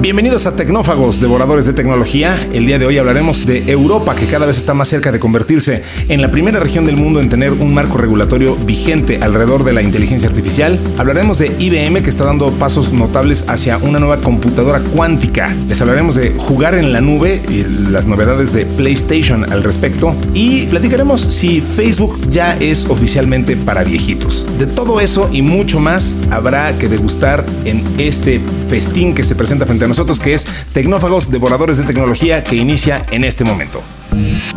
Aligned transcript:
Bienvenidos 0.00 0.46
a 0.46 0.56
Tecnófagos, 0.56 1.20
devoradores 1.20 1.66
de 1.66 1.74
tecnología. 1.74 2.34
El 2.54 2.64
día 2.64 2.78
de 2.78 2.86
hoy 2.86 2.96
hablaremos 2.96 3.44
de 3.44 3.70
Europa, 3.70 4.14
que 4.14 4.24
cada 4.24 4.46
vez 4.46 4.56
está 4.56 4.72
más 4.72 4.88
cerca 4.88 5.12
de 5.12 5.20
convertirse 5.20 5.82
en 6.08 6.22
la 6.22 6.30
primera 6.30 6.58
región 6.58 6.86
del 6.86 6.96
mundo 6.96 7.20
en 7.20 7.28
tener 7.28 7.52
un 7.52 7.74
marco 7.74 7.98
regulatorio 7.98 8.56
vigente 8.56 9.18
alrededor 9.20 9.62
de 9.62 9.74
la 9.74 9.82
inteligencia 9.82 10.26
artificial. 10.26 10.80
Hablaremos 10.96 11.36
de 11.36 11.54
IBM, 11.58 12.02
que 12.02 12.08
está 12.08 12.24
dando 12.24 12.50
pasos 12.52 12.94
notables 12.94 13.44
hacia 13.46 13.76
una 13.76 13.98
nueva 13.98 14.22
computadora 14.22 14.80
cuántica. 14.80 15.54
Les 15.68 15.78
hablaremos 15.82 16.14
de 16.14 16.30
jugar 16.30 16.76
en 16.76 16.94
la 16.94 17.02
nube 17.02 17.42
y 17.50 17.90
las 17.90 18.06
novedades 18.06 18.54
de 18.54 18.64
PlayStation 18.64 19.52
al 19.52 19.62
respecto. 19.62 20.16
Y 20.32 20.64
platicaremos 20.68 21.20
si 21.20 21.60
Facebook 21.60 22.18
ya 22.30 22.56
es 22.56 22.86
oficialmente 22.88 23.54
para 23.54 23.84
viejitos. 23.84 24.46
De 24.58 24.66
todo 24.66 24.98
eso 24.98 25.28
y 25.30 25.42
mucho 25.42 25.78
más 25.78 26.16
habrá 26.30 26.72
que 26.78 26.88
degustar 26.88 27.44
en 27.66 27.84
este 27.98 28.40
festín 28.70 29.14
que 29.14 29.24
se 29.24 29.34
presenta 29.34 29.66
frente 29.66 29.84
a 29.84 29.89
nosotros, 29.90 30.20
que 30.20 30.32
es 30.32 30.46
Tecnófagos 30.72 31.30
Devoradores 31.30 31.76
de 31.76 31.84
Tecnología, 31.84 32.42
que 32.42 32.56
inicia 32.56 33.04
en 33.10 33.24
este 33.24 33.44
momento. 33.44 33.82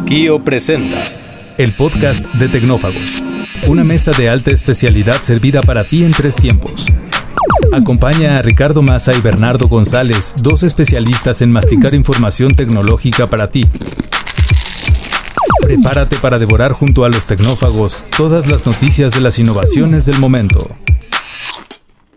Kio 0.06 0.44
presenta 0.44 0.98
el 1.58 1.72
podcast 1.73 2.36
de 2.36 2.48
Tecnófagos, 2.48 3.22
una 3.68 3.84
mesa 3.84 4.12
de 4.14 4.30
alta 4.30 4.52
especialidad 4.52 5.22
servida 5.22 5.62
para 5.62 5.84
ti 5.84 6.06
en 6.06 6.12
tres 6.12 6.38
tiempos. 6.38 6.86
Acompaña 7.73 8.38
a 8.38 8.42
Ricardo 8.42 8.82
Massa 8.82 9.14
y 9.16 9.22
Bernardo 9.22 9.68
González, 9.68 10.36
dos 10.38 10.64
especialistas 10.64 11.42
en 11.42 11.52
masticar 11.52 11.94
información 11.94 12.56
tecnológica 12.56 13.28
para 13.28 13.50
ti. 13.50 13.66
Prepárate 15.64 16.18
para 16.18 16.38
devorar 16.38 16.73
junto 16.73 17.06
a 17.06 17.09
los 17.09 17.26
tecnófagos 17.26 18.04
todas 18.16 18.48
las 18.48 18.66
noticias 18.66 19.14
de 19.14 19.22
las 19.22 19.40
innovaciones 19.40 20.06
del 20.06 20.20
momento. 20.20 20.70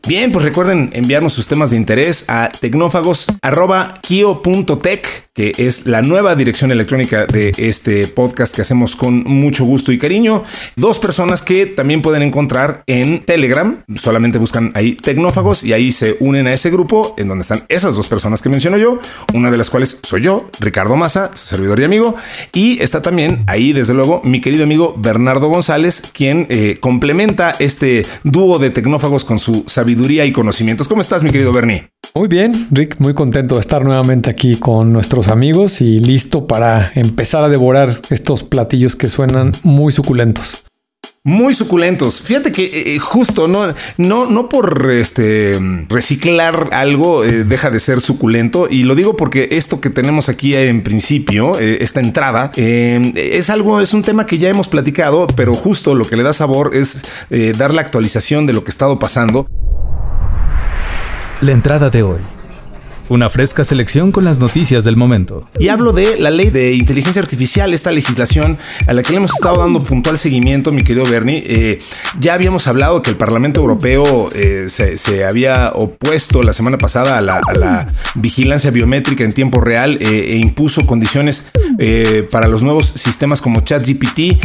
Bien, 0.06 0.30
pues 0.30 0.44
recuerden 0.44 0.90
enviarnos 0.92 1.32
sus 1.32 1.48
temas 1.48 1.70
de 1.70 1.76
interés 1.76 2.26
a 2.28 2.48
tecnófagos.kio.tech 2.48 5.25
que 5.36 5.52
es 5.58 5.86
la 5.86 6.00
nueva 6.00 6.34
dirección 6.34 6.72
electrónica 6.72 7.26
de 7.26 7.52
este 7.58 8.06
podcast 8.06 8.56
que 8.56 8.62
hacemos 8.62 8.96
con 8.96 9.22
mucho 9.24 9.66
gusto 9.66 9.92
y 9.92 9.98
cariño. 9.98 10.42
Dos 10.76 10.98
personas 10.98 11.42
que 11.42 11.66
también 11.66 12.00
pueden 12.00 12.22
encontrar 12.22 12.82
en 12.86 13.20
Telegram. 13.20 13.84
Solamente 13.96 14.38
buscan 14.38 14.72
ahí 14.74 14.94
Tecnófagos 14.94 15.62
y 15.62 15.74
ahí 15.74 15.92
se 15.92 16.16
unen 16.20 16.46
a 16.46 16.54
ese 16.54 16.70
grupo 16.70 17.14
en 17.18 17.28
donde 17.28 17.42
están 17.42 17.64
esas 17.68 17.94
dos 17.94 18.08
personas 18.08 18.40
que 18.40 18.48
menciono 18.48 18.78
yo. 18.78 18.98
Una 19.34 19.50
de 19.50 19.58
las 19.58 19.68
cuales 19.68 20.00
soy 20.02 20.22
yo, 20.22 20.48
Ricardo 20.58 20.96
Maza, 20.96 21.30
servidor 21.34 21.80
y 21.80 21.84
amigo. 21.84 22.16
Y 22.54 22.82
está 22.82 23.02
también 23.02 23.44
ahí, 23.46 23.74
desde 23.74 23.92
luego, 23.92 24.22
mi 24.24 24.40
querido 24.40 24.64
amigo 24.64 24.94
Bernardo 24.96 25.48
González, 25.48 26.10
quien 26.14 26.46
eh, 26.48 26.78
complementa 26.80 27.52
este 27.58 28.06
dúo 28.24 28.58
de 28.58 28.70
tecnófagos 28.70 29.24
con 29.24 29.38
su 29.38 29.64
sabiduría 29.66 30.24
y 30.24 30.32
conocimientos. 30.32 30.88
¿Cómo 30.88 31.02
estás, 31.02 31.22
mi 31.22 31.30
querido 31.30 31.52
Bernie? 31.52 31.90
Muy 32.16 32.28
bien, 32.28 32.68
Rick, 32.70 32.96
muy 32.98 33.12
contento 33.12 33.56
de 33.56 33.60
estar 33.60 33.84
nuevamente 33.84 34.30
aquí 34.30 34.56
con 34.56 34.90
nuestros 34.90 35.28
amigos 35.28 35.82
y 35.82 36.00
listo 36.00 36.46
para 36.46 36.90
empezar 36.94 37.44
a 37.44 37.50
devorar 37.50 38.00
estos 38.08 38.42
platillos 38.42 38.96
que 38.96 39.10
suenan 39.10 39.52
muy 39.64 39.92
suculentos. 39.92 40.64
Muy 41.24 41.52
suculentos. 41.52 42.22
Fíjate 42.22 42.52
que 42.52 42.64
eh, 42.64 42.94
eh, 42.94 42.98
justo 43.00 43.48
no, 43.48 43.74
no, 43.98 44.24
no 44.24 44.48
por 44.48 44.90
este 44.92 45.58
reciclar 45.90 46.70
algo 46.72 47.22
eh, 47.22 47.44
deja 47.44 47.68
de 47.68 47.80
ser 47.80 48.00
suculento. 48.00 48.66
Y 48.70 48.84
lo 48.84 48.94
digo 48.94 49.14
porque 49.14 49.50
esto 49.52 49.82
que 49.82 49.90
tenemos 49.90 50.30
aquí 50.30 50.54
en 50.54 50.82
principio, 50.82 51.58
esta 51.58 52.00
entrada, 52.00 52.50
es 52.56 53.50
algo, 53.50 53.82
es 53.82 53.92
un 53.92 54.02
tema 54.02 54.24
que 54.24 54.38
ya 54.38 54.48
hemos 54.48 54.68
platicado, 54.68 55.26
pero 55.36 55.52
justo 55.52 55.94
lo 55.94 56.06
que 56.06 56.16
le 56.16 56.22
da 56.22 56.32
sabor 56.32 56.74
es 56.74 57.02
dar 57.58 57.74
la 57.74 57.82
actualización 57.82 58.46
de 58.46 58.54
lo 58.54 58.64
que 58.64 58.70
ha 58.70 58.72
estado 58.72 58.98
pasando. 58.98 59.46
La 61.42 61.52
entrada 61.52 61.90
de 61.90 62.02
hoy. 62.02 62.35
Una 63.08 63.30
fresca 63.30 63.62
selección 63.62 64.10
con 64.10 64.24
las 64.24 64.40
noticias 64.40 64.82
del 64.82 64.96
momento. 64.96 65.48
Y 65.60 65.68
hablo 65.68 65.92
de 65.92 66.18
la 66.18 66.30
ley 66.30 66.50
de 66.50 66.74
inteligencia 66.74 67.22
artificial, 67.22 67.72
esta 67.72 67.92
legislación 67.92 68.58
a 68.88 68.92
la 68.94 69.04
que 69.04 69.10
le 69.10 69.18
hemos 69.18 69.32
estado 69.32 69.58
dando 69.58 69.78
puntual 69.78 70.18
seguimiento, 70.18 70.72
mi 70.72 70.82
querido 70.82 71.06
Bernie. 71.06 71.44
Eh, 71.46 71.78
ya 72.18 72.34
habíamos 72.34 72.66
hablado 72.66 73.02
que 73.02 73.10
el 73.10 73.16
Parlamento 73.16 73.60
Europeo 73.60 74.28
eh, 74.34 74.66
se, 74.68 75.24
había 75.24 75.70
opuesto 75.72 76.42
la 76.42 76.52
semana 76.52 76.78
pasada 76.78 77.18
a 77.18 77.20
la, 77.20 77.86
vigilancia 78.16 78.70
biométrica 78.70 79.22
en 79.22 79.32
tiempo 79.32 79.60
real 79.60 79.98
eh, 80.00 80.32
e 80.32 80.36
impuso 80.36 80.84
condiciones 80.86 81.52
para 82.30 82.48
los 82.48 82.62
nuevos 82.62 82.86
sistemas 82.86 83.40
como 83.42 83.60
ChatGPT 83.60 84.42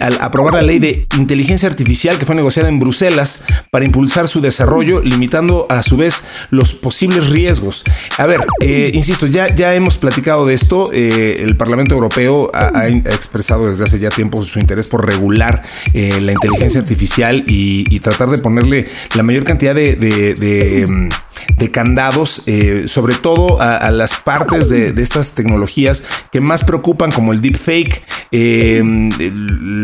al 0.00 0.18
aprobar 0.20 0.54
la 0.54 0.62
ley 0.62 0.80
de 0.80 1.06
inteligencia 1.16 1.68
artificial 1.68 2.18
que 2.18 2.26
fue 2.26 2.34
negociada 2.34 2.68
en 2.68 2.80
Bruselas 2.80 3.44
para 3.70 3.84
impulsar 3.84 4.28
su 4.28 4.40
desarrollo, 4.40 5.00
limitando 5.00 5.66
a 5.70 5.82
su 5.82 5.96
vez 5.96 6.24
los 6.50 6.74
posibles 6.74 7.28
riesgos. 7.28 7.84
A 8.18 8.26
ver, 8.26 8.40
eh, 8.60 8.90
insisto, 8.94 9.26
ya, 9.26 9.54
ya 9.54 9.74
hemos 9.74 9.96
platicado 9.96 10.46
de 10.46 10.54
esto. 10.54 10.90
Eh, 10.92 11.36
el 11.38 11.56
Parlamento 11.56 11.94
Europeo 11.94 12.50
ha, 12.52 12.86
expresado 12.86 13.68
desde 13.68 13.84
hace 13.84 13.98
ya 13.98 14.10
tiempo 14.10 14.42
su 14.44 14.58
interés 14.58 14.86
por 14.86 15.06
regular 15.06 15.62
eh, 15.94 16.20
la 16.20 16.32
inteligencia 16.32 16.80
artificial 16.80 17.44
y, 17.46 18.00
tratar 18.02 18.30
de 18.30 18.38
ponerle 18.38 18.84
la 19.14 19.22
mayor 19.22 19.44
cantidad 19.44 19.76
de, 19.76 20.86
mm, 20.88 21.64
candados, 21.70 22.44
sobre 22.86 23.14
todo 23.14 23.60
a, 23.60 23.90
las 23.92 24.14
partes 24.14 24.68
de, 24.68 24.92
estas 25.00 25.34
tecnologías 25.34 26.02
que 26.32 26.40
más 26.40 26.64
preocupan, 26.64 27.12
como 27.12 27.32
el 27.32 27.40
deepfake, 27.40 28.02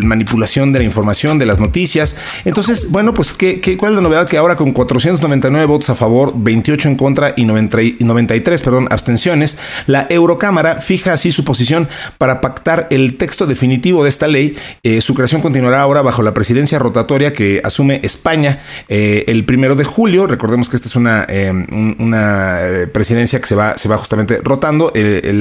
manipulación 0.04 0.72
de 0.72 0.80
la 0.80 0.84
información, 0.84 1.38
de 1.38 1.46
las 1.46 1.60
noticias. 1.60 2.16
Entonces, 2.44 2.90
bueno, 2.90 3.14
pues, 3.14 3.30
¿qué, 3.30 3.60
cuál 3.78 3.92
es 3.92 3.96
la 3.96 4.02
novedad? 4.02 4.26
Que 4.26 4.36
ahora 4.36 4.56
con 4.56 4.72
499 4.72 5.66
votos 5.66 5.90
a 5.90 5.94
favor, 5.94 6.32
28 6.34 6.88
en 6.88 6.96
contra 6.96 7.34
y 7.36 7.44
90 7.44 7.68
93 8.08 8.62
perdón, 8.62 8.88
abstenciones, 8.90 9.58
la 9.86 10.06
Eurocámara 10.10 10.80
fija 10.80 11.12
así 11.12 11.30
su 11.30 11.44
posición 11.44 11.88
para 12.18 12.40
pactar 12.40 12.88
el 12.90 13.16
texto 13.16 13.46
definitivo 13.46 14.02
de 14.02 14.08
esta 14.08 14.26
ley. 14.26 14.56
Eh, 14.82 15.00
su 15.00 15.14
creación 15.14 15.40
continuará 15.40 15.80
ahora 15.80 16.02
bajo 16.02 16.22
la 16.22 16.34
presidencia 16.34 16.78
rotatoria 16.78 17.32
que 17.32 17.60
asume 17.62 18.00
España 18.02 18.60
eh, 18.88 19.24
el 19.28 19.44
primero 19.44 19.76
de 19.76 19.84
julio. 19.84 20.26
Recordemos 20.26 20.68
que 20.68 20.76
esta 20.76 20.88
es 20.88 20.96
una, 20.96 21.26
eh, 21.28 21.50
una 21.50 22.60
presidencia 22.92 23.40
que 23.40 23.46
se 23.46 23.54
va, 23.54 23.78
se 23.78 23.88
va 23.88 23.98
justamente 23.98 24.40
rotando. 24.42 24.92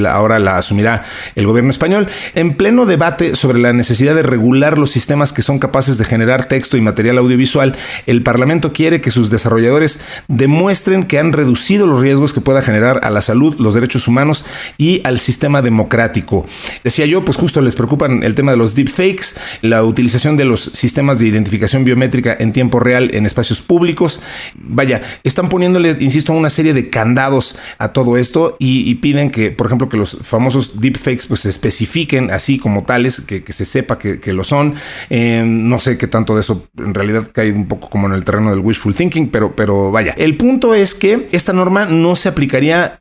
ahora 0.07 0.39
la 0.39 0.57
asumirá 0.57 1.03
el 1.35 1.47
gobierno 1.47 1.71
español. 1.71 2.07
En 2.35 2.55
pleno 2.55 2.85
debate 2.85 3.35
sobre 3.35 3.59
la 3.59 3.73
necesidad 3.73 4.15
de 4.15 4.23
regular 4.23 4.77
los 4.77 4.91
sistemas 4.91 5.33
que 5.33 5.41
son 5.41 5.59
capaces 5.59 5.97
de 5.97 6.05
generar 6.05 6.45
texto 6.45 6.77
y 6.77 6.81
material 6.81 7.17
audiovisual, 7.17 7.75
el 8.05 8.23
Parlamento 8.23 8.73
quiere 8.73 9.01
que 9.01 9.11
sus 9.11 9.29
desarrolladores 9.29 10.01
demuestren 10.27 11.05
que 11.05 11.19
han 11.19 11.33
reducido 11.33 11.87
los 11.87 12.01
riesgos 12.01 12.33
que 12.33 12.41
pueda 12.57 12.65
generar 12.65 13.01
a 13.03 13.11
la 13.11 13.21
salud, 13.21 13.55
los 13.59 13.75
derechos 13.75 14.07
humanos 14.07 14.43
y 14.79 15.01
al 15.03 15.19
sistema 15.19 15.61
democrático. 15.61 16.45
Decía 16.83 17.05
yo, 17.05 17.23
pues 17.23 17.37
justo 17.37 17.61
les 17.61 17.75
preocupan 17.75 18.23
el 18.23 18.33
tema 18.33 18.51
de 18.51 18.57
los 18.57 18.73
deepfakes, 18.73 19.39
la 19.61 19.83
utilización 19.83 20.37
de 20.37 20.45
los 20.45 20.63
sistemas 20.73 21.19
de 21.19 21.27
identificación 21.27 21.83
biométrica 21.83 22.35
en 22.39 22.53
tiempo 22.53 22.79
real 22.79 23.11
en 23.13 23.27
espacios 23.27 23.61
públicos. 23.61 24.21
Vaya, 24.55 25.01
están 25.23 25.49
poniéndole, 25.49 25.97
insisto, 25.99 26.33
una 26.33 26.49
serie 26.49 26.73
de 26.73 26.89
candados 26.89 27.57
a 27.77 27.93
todo 27.93 28.17
esto 28.17 28.55
y, 28.59 28.95
piden 28.95 29.29
que, 29.29 29.51
por 29.51 29.67
ejemplo, 29.67 29.89
que 29.89 29.97
los 29.97 30.17
famosos 30.23 30.81
deepfakes 30.81 31.27
pues 31.27 31.41
se 31.41 31.49
especifiquen 31.49 32.31
así 32.31 32.57
como 32.57 32.83
tales, 32.83 33.21
que, 33.21 33.43
se 33.53 33.65
sepa 33.65 33.99
que, 33.99 34.33
lo 34.33 34.43
son. 34.43 34.73
Eh, 35.11 35.43
no 35.45 35.79
sé 35.79 35.97
qué 35.97 36.07
tanto 36.07 36.33
de 36.33 36.41
eso 36.41 36.67
en 36.77 36.93
realidad 36.93 37.29
cae 37.31 37.51
un 37.51 37.67
poco 37.67 37.89
como 37.89 38.07
en 38.07 38.13
el 38.13 38.23
terreno 38.23 38.49
del 38.49 38.59
wishful 38.59 38.95
thinking, 38.95 39.29
pero, 39.29 39.55
pero 39.55 39.91
vaya. 39.91 40.15
El 40.17 40.37
punto 40.37 40.73
es 40.73 40.95
que 40.95 41.27
esta 41.31 41.53
norma 41.53 41.85
no 41.85 42.15
se 42.15 42.29
aplica 42.29 42.46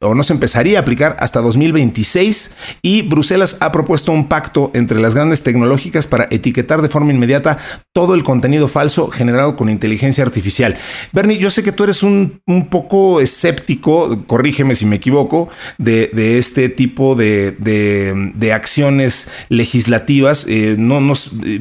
o 0.01 0.15
no 0.15 0.23
se 0.23 0.33
empezaría 0.33 0.79
a 0.79 0.83
aplicar 0.83 1.17
hasta 1.21 1.41
2026 1.41 2.57
y 2.83 3.03
Bruselas 3.03 3.57
ha 3.61 3.73
propuesto 3.73 4.13
un 4.13 4.29
pacto 4.29 4.71
entre 4.75 5.01
las 5.01 5.15
grandes 5.15 5.43
tecnológicas 5.43 6.07
para 6.07 6.29
etiquetar 6.31 6.83
de 6.83 6.89
forma 6.89 7.13
inmediata 7.13 7.59
todo 7.93 8.15
el 8.15 8.23
contenido 8.23 8.69
falso 8.69 9.09
generado 9.09 9.57
con 9.57 9.69
inteligencia 9.69 10.25
artificial. 10.25 10.77
Bernie, 11.13 11.39
yo 11.39 11.51
sé 11.51 11.63
que 11.63 11.73
tú 11.73 11.85
eres 11.85 12.03
un, 12.03 12.41
poco 12.71 13.21
escéptico, 13.21 14.27
corrígeme 14.27 14.75
si 14.75 14.87
me 14.87 14.97
equivoco, 14.97 15.49
de, 15.79 16.39
este 16.39 16.69
tipo 16.69 17.15
de, 17.15 18.53
acciones 18.53 19.31
legislativas, 19.49 20.47
eh, 20.49 20.77
no, 20.79 21.01
no, 21.01 21.15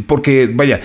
porque 0.08 0.50
vaya, 0.52 0.80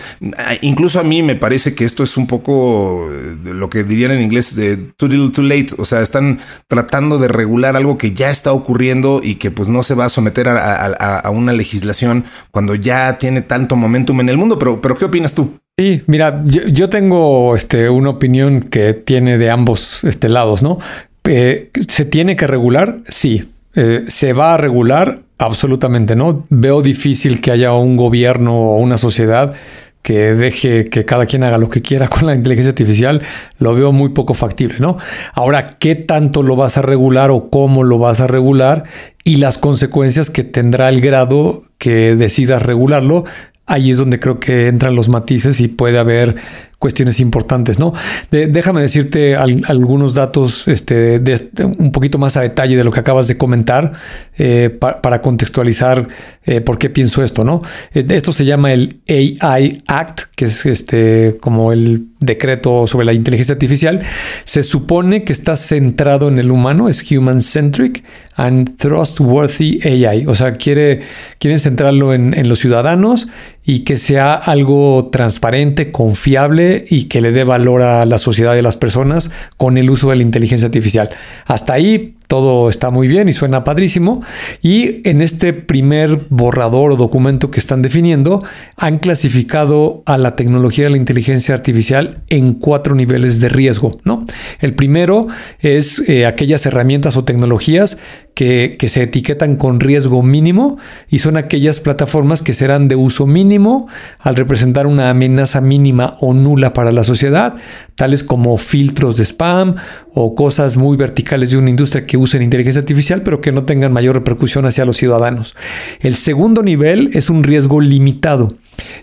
incluso 0.61 1.01
a 1.01 1.05
mí 1.05 1.23
me 1.23 1.37
parece 1.37 1.75
que 1.75 1.85
esto 1.85 2.03
es 2.03 2.17
un 2.17 2.27
poco 2.27 3.09
eh, 3.13 3.37
lo 3.45 3.71
que 3.71 3.85
dirían 3.85 4.13
en 4.13 4.23
inglés 4.23 4.57
de 4.57 4.77
too 4.77 5.09
little 5.09 5.31
too 5.31 5.43
late, 5.43 5.69
o 5.79 5.85
sea, 5.85 6.03
están 6.03 6.41
tratando 6.69 6.90
tratando 6.91 7.19
de 7.19 7.29
regular 7.29 7.77
algo 7.77 7.97
que 7.97 8.15
ya 8.15 8.31
está 8.31 8.53
ocurriendo 8.53 9.21
y 9.23 9.37
que 9.37 9.53
pues 9.53 9.69
no 9.69 9.85
se 9.85 9.95
va 9.95 10.07
a 10.07 10.09
someter 10.09 10.49
a, 10.49 11.31
una 11.33 11.53
legislación 11.53 12.25
cuando 12.51 12.75
ya 12.75 13.17
tiene 13.17 13.43
tanto 13.43 13.77
momentum 13.77 14.21
en 14.21 14.29
el 14.29 14.37
mundo. 14.37 14.59
Pero, 14.59 14.81
pero 14.81 14.97
¿qué 14.97 15.05
opinas 15.05 15.33
tú? 15.33 15.55
Sí, 15.79 16.03
mira, 16.09 16.43
yo, 16.45 16.89
tengo 16.89 17.55
este, 17.55 17.89
una 17.89 18.11
opinión 18.11 18.63
que 18.63 18.93
tiene 18.93 19.39
de 19.39 19.51
ambos 19.51 20.03
este, 20.03 20.29
lados, 20.29 20.65
¿no? 20.65 20.79
Eh, 21.25 21.71
¿Se 21.87 22.05
tiene 22.05 22.35
que 22.35 22.49
regular? 22.49 22.99
Sí. 23.09 23.49
Eh, 23.77 24.05
¿Se 24.09 24.33
va 24.33 24.55
a 24.55 24.57
regular? 24.57 25.21
Absolutamente 25.39 26.17
no. 26.17 26.45
Veo 26.51 26.83
difícil 26.83 27.41
que 27.41 27.53
haya 27.53 27.73
un 27.73 27.97
gobierno 27.97 28.73
o 28.73 28.77
una 28.79 28.99
sociedad 28.99 29.55
que 30.03 30.35
deje 30.35 30.87
que 30.87 31.05
cada 31.05 31.27
quien 31.27 31.45
haga 31.45 31.59
lo 31.59 31.69
que 31.69 31.83
quiera 31.83 32.09
con 32.09 32.27
la 32.27 32.35
inteligencia 32.35 32.71
artificial, 32.71 33.23
lo 33.59 33.75
veo 33.75 33.93
muy 33.93 34.11
poco 34.11 34.35
factible, 34.35 34.79
¿no? 34.79 34.97
Ahora, 35.35 35.77
¿qué 35.79 35.95
tanto 35.95 36.43
lo 36.43 36.57
vas 36.57 36.79
a 36.79 36.83
regular 36.83 37.31
o 37.31 37.51
cómo 37.51 37.85
lo 37.85 37.99
vas 37.99 38.21
a 38.21 38.27
regular? 38.27 38.85
Y 39.25 39.37
las 39.37 39.59
consecuencias 39.59 40.31
que 40.31 40.45
tendrá 40.45 40.89
el 40.89 41.01
grado 41.01 41.63
que 41.79 42.17
decidas 42.17 42.63
regularlo, 42.63 43.25
ahí 43.67 43.91
es 43.91 43.99
donde 43.99 44.19
creo 44.19 44.41
que 44.41 44.69
entran 44.69 44.95
los 44.95 45.09
matices 45.09 45.61
y 45.61 45.69
puede 45.69 45.99
haber 45.99 46.37
cuestiones 46.81 47.21
importantes, 47.21 47.79
¿no? 47.79 47.93
déjame 48.31 48.81
decirte 48.81 49.37
algunos 49.37 50.15
datos 50.15 50.67
este, 50.67 51.19
de, 51.19 51.39
un 51.79 51.93
poquito 51.93 52.17
más 52.17 52.39
a 52.39 52.41
detalle 52.41 52.75
de 52.75 52.85
lo 52.85 52.91
que 52.91 53.01
acabas 53.01 53.29
de 53.29 53.37
comentar 53.37 53.93
eh, 54.39 54.71
para 54.81 55.21
contextualizar 55.21 56.09
eh, 56.45 56.63
por 56.63 56.79
qué 56.79 56.89
pienso 56.89 57.23
esto, 57.23 57.45
¿no? 57.45 57.61
Eh, 57.93 58.07
esto 58.09 58.33
se 58.33 58.47
llama 58.47 58.73
el 58.73 59.03
AI 59.07 59.83
Act, 59.87 60.23
que 60.35 60.47
es 60.47 60.65
este 60.65 61.37
como 61.43 61.73
el 61.73 62.10
decreto 62.21 62.87
sobre 62.87 63.07
la 63.07 63.13
inteligencia 63.13 63.55
artificial. 63.55 64.01
Se 64.45 64.63
supone 64.63 65.25
que 65.25 65.33
está 65.33 65.57
centrado 65.57 66.29
en 66.29 66.39
el 66.39 66.51
humano, 66.51 66.89
es 66.89 67.11
human 67.11 67.41
centric 67.41 68.05
and 68.37 68.77
trustworthy 68.77 69.81
AI, 69.83 70.27
o 70.27 70.35
sea, 70.35 70.53
quiere 70.53 71.01
quieren 71.39 71.59
centrarlo 71.59 72.15
en, 72.15 72.35
en 72.35 72.49
los 72.49 72.61
ciudadanos 72.61 73.27
y 73.65 73.81
que 73.81 73.97
sea 73.97 74.35
algo 74.35 75.11
transparente, 75.11 75.91
confiable 75.91 76.85
y 76.89 77.05
que 77.05 77.21
le 77.21 77.33
dé 77.33 77.45
valor 77.45 77.83
a 77.83 78.05
la 78.07 78.19
sociedad 78.19 78.55
y 78.55 78.59
a 78.59 78.63
las 78.63 78.77
personas 78.77 79.31
con 79.57 79.77
el 79.77 79.91
uso 79.91 80.11
de 80.11 80.17
la 80.17 80.23
inteligencia 80.23 80.67
artificial. 80.67 81.11
Hasta 81.47 81.75
ahí 81.75 82.17
todo 82.31 82.71
está 82.71 82.91
muy 82.91 83.09
bien 83.09 83.29
y 83.29 83.33
suena 83.33 83.65
padrísimo. 83.65 84.23
Y 84.63 85.07
en 85.09 85.21
este 85.21 85.53
primer 85.53 86.27
borrador 86.29 86.93
o 86.93 86.97
documento 86.97 87.51
que 87.51 87.59
están 87.59 87.83
definiendo, 87.83 88.41
han 88.77 88.99
clasificado 88.99 90.05
a 90.07 90.17
la 90.17 90.37
tecnología 90.37 90.85
de 90.85 90.91
la 90.91 90.97
inteligencia 90.97 91.57
artificial 91.57 92.23
en 92.29 92.55
cuatro 92.55 92.95
niveles 92.95 93.41
de 93.41 93.49
riesgo. 93.49 93.99
¿no? 94.05 94.27
El 94.61 94.75
primero 94.75 95.27
es 95.59 96.09
eh, 96.09 96.25
aquellas 96.25 96.65
herramientas 96.67 97.17
o 97.17 97.25
tecnologías 97.25 97.99
que, 98.35 98.77
se 98.89 99.03
etiquetan 99.03 99.57
con 99.57 99.81
riesgo 99.81 100.23
mínimo 100.23 100.79
y 101.09 101.19
son 101.19 101.37
aquellas 101.37 101.81
plataformas 101.81 102.43
que 102.43 102.55
serán 102.55 102.89
de 102.89 102.97
uso 102.97 103.27
mínimo 103.27 103.89
al 104.19 104.37
representar 104.37 104.87
una 104.87 105.11
amenaza 105.11 105.61
mínima 105.61 106.17
o 106.21 106.33
nula 106.33 106.73
para 106.73 106.93
la 106.93 107.05
sociedad, 107.05 107.55
tales 107.95 108.23
como 108.23 108.57
filtros 108.57 109.17
de 109.19 109.25
spam 109.25 109.77
o 110.15 110.35
cosas 110.35 110.77
muy 110.77 110.97
verticales 110.97 111.51
de 111.51 111.59
una 111.59 111.71
industria 111.71 112.07
que 112.07 112.17
usen 112.17 112.43
inteligencia 112.43 112.81
artificial, 112.81 113.23
pero 113.23 113.41
que 113.41 113.53
no 113.53 113.65
tengan 113.65 113.93
mayor 113.93 114.17
repercusión 114.17 114.67
hacia 114.67 114.85
los 114.85 114.97
ciudadanos. 114.97 115.55
El 116.01 116.17
segundo 116.17 116.63
nivel 116.63 117.11
es 117.13 117.31
un 117.31 117.45
riesgo 117.45 117.81
limitado. 117.81 118.49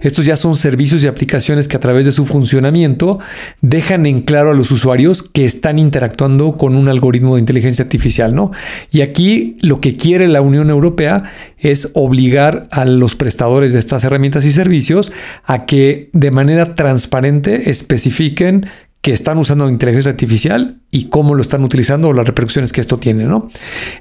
Estos 0.01 0.25
ya 0.25 0.35
son 0.35 0.55
servicios 0.55 1.03
y 1.03 1.07
aplicaciones 1.07 1.67
que 1.67 1.77
a 1.77 1.79
través 1.79 2.05
de 2.05 2.11
su 2.11 2.25
funcionamiento 2.25 3.19
dejan 3.61 4.05
en 4.05 4.21
claro 4.21 4.51
a 4.51 4.53
los 4.53 4.71
usuarios 4.71 5.23
que 5.23 5.45
están 5.45 5.79
interactuando 5.79 6.57
con 6.57 6.75
un 6.75 6.89
algoritmo 6.89 7.35
de 7.35 7.41
inteligencia 7.41 7.83
artificial, 7.83 8.35
¿no? 8.35 8.51
Y 8.91 9.01
aquí 9.01 9.16
lo 9.61 9.81
que 9.81 9.95
quiere 9.95 10.27
la 10.27 10.41
Unión 10.41 10.69
Europea 10.69 11.23
es 11.57 11.91
obligar 11.95 12.67
a 12.71 12.85
los 12.85 13.15
prestadores 13.15 13.73
de 13.73 13.79
estas 13.79 14.03
herramientas 14.03 14.45
y 14.45 14.51
servicios 14.51 15.11
a 15.43 15.65
que 15.65 16.09
de 16.13 16.31
manera 16.31 16.75
transparente 16.75 17.69
especifiquen 17.69 18.67
que 19.01 19.13
están 19.13 19.37
usando 19.37 19.69
inteligencia 19.69 20.11
artificial 20.11 20.81
y 20.89 21.09
cómo 21.09 21.35
lo 21.35 21.41
están 21.41 21.63
utilizando 21.63 22.07
o 22.07 22.13
las 22.13 22.25
repercusiones 22.25 22.71
que 22.71 22.79
esto 22.79 22.97
tiene. 22.97 23.25
¿no? 23.25 23.49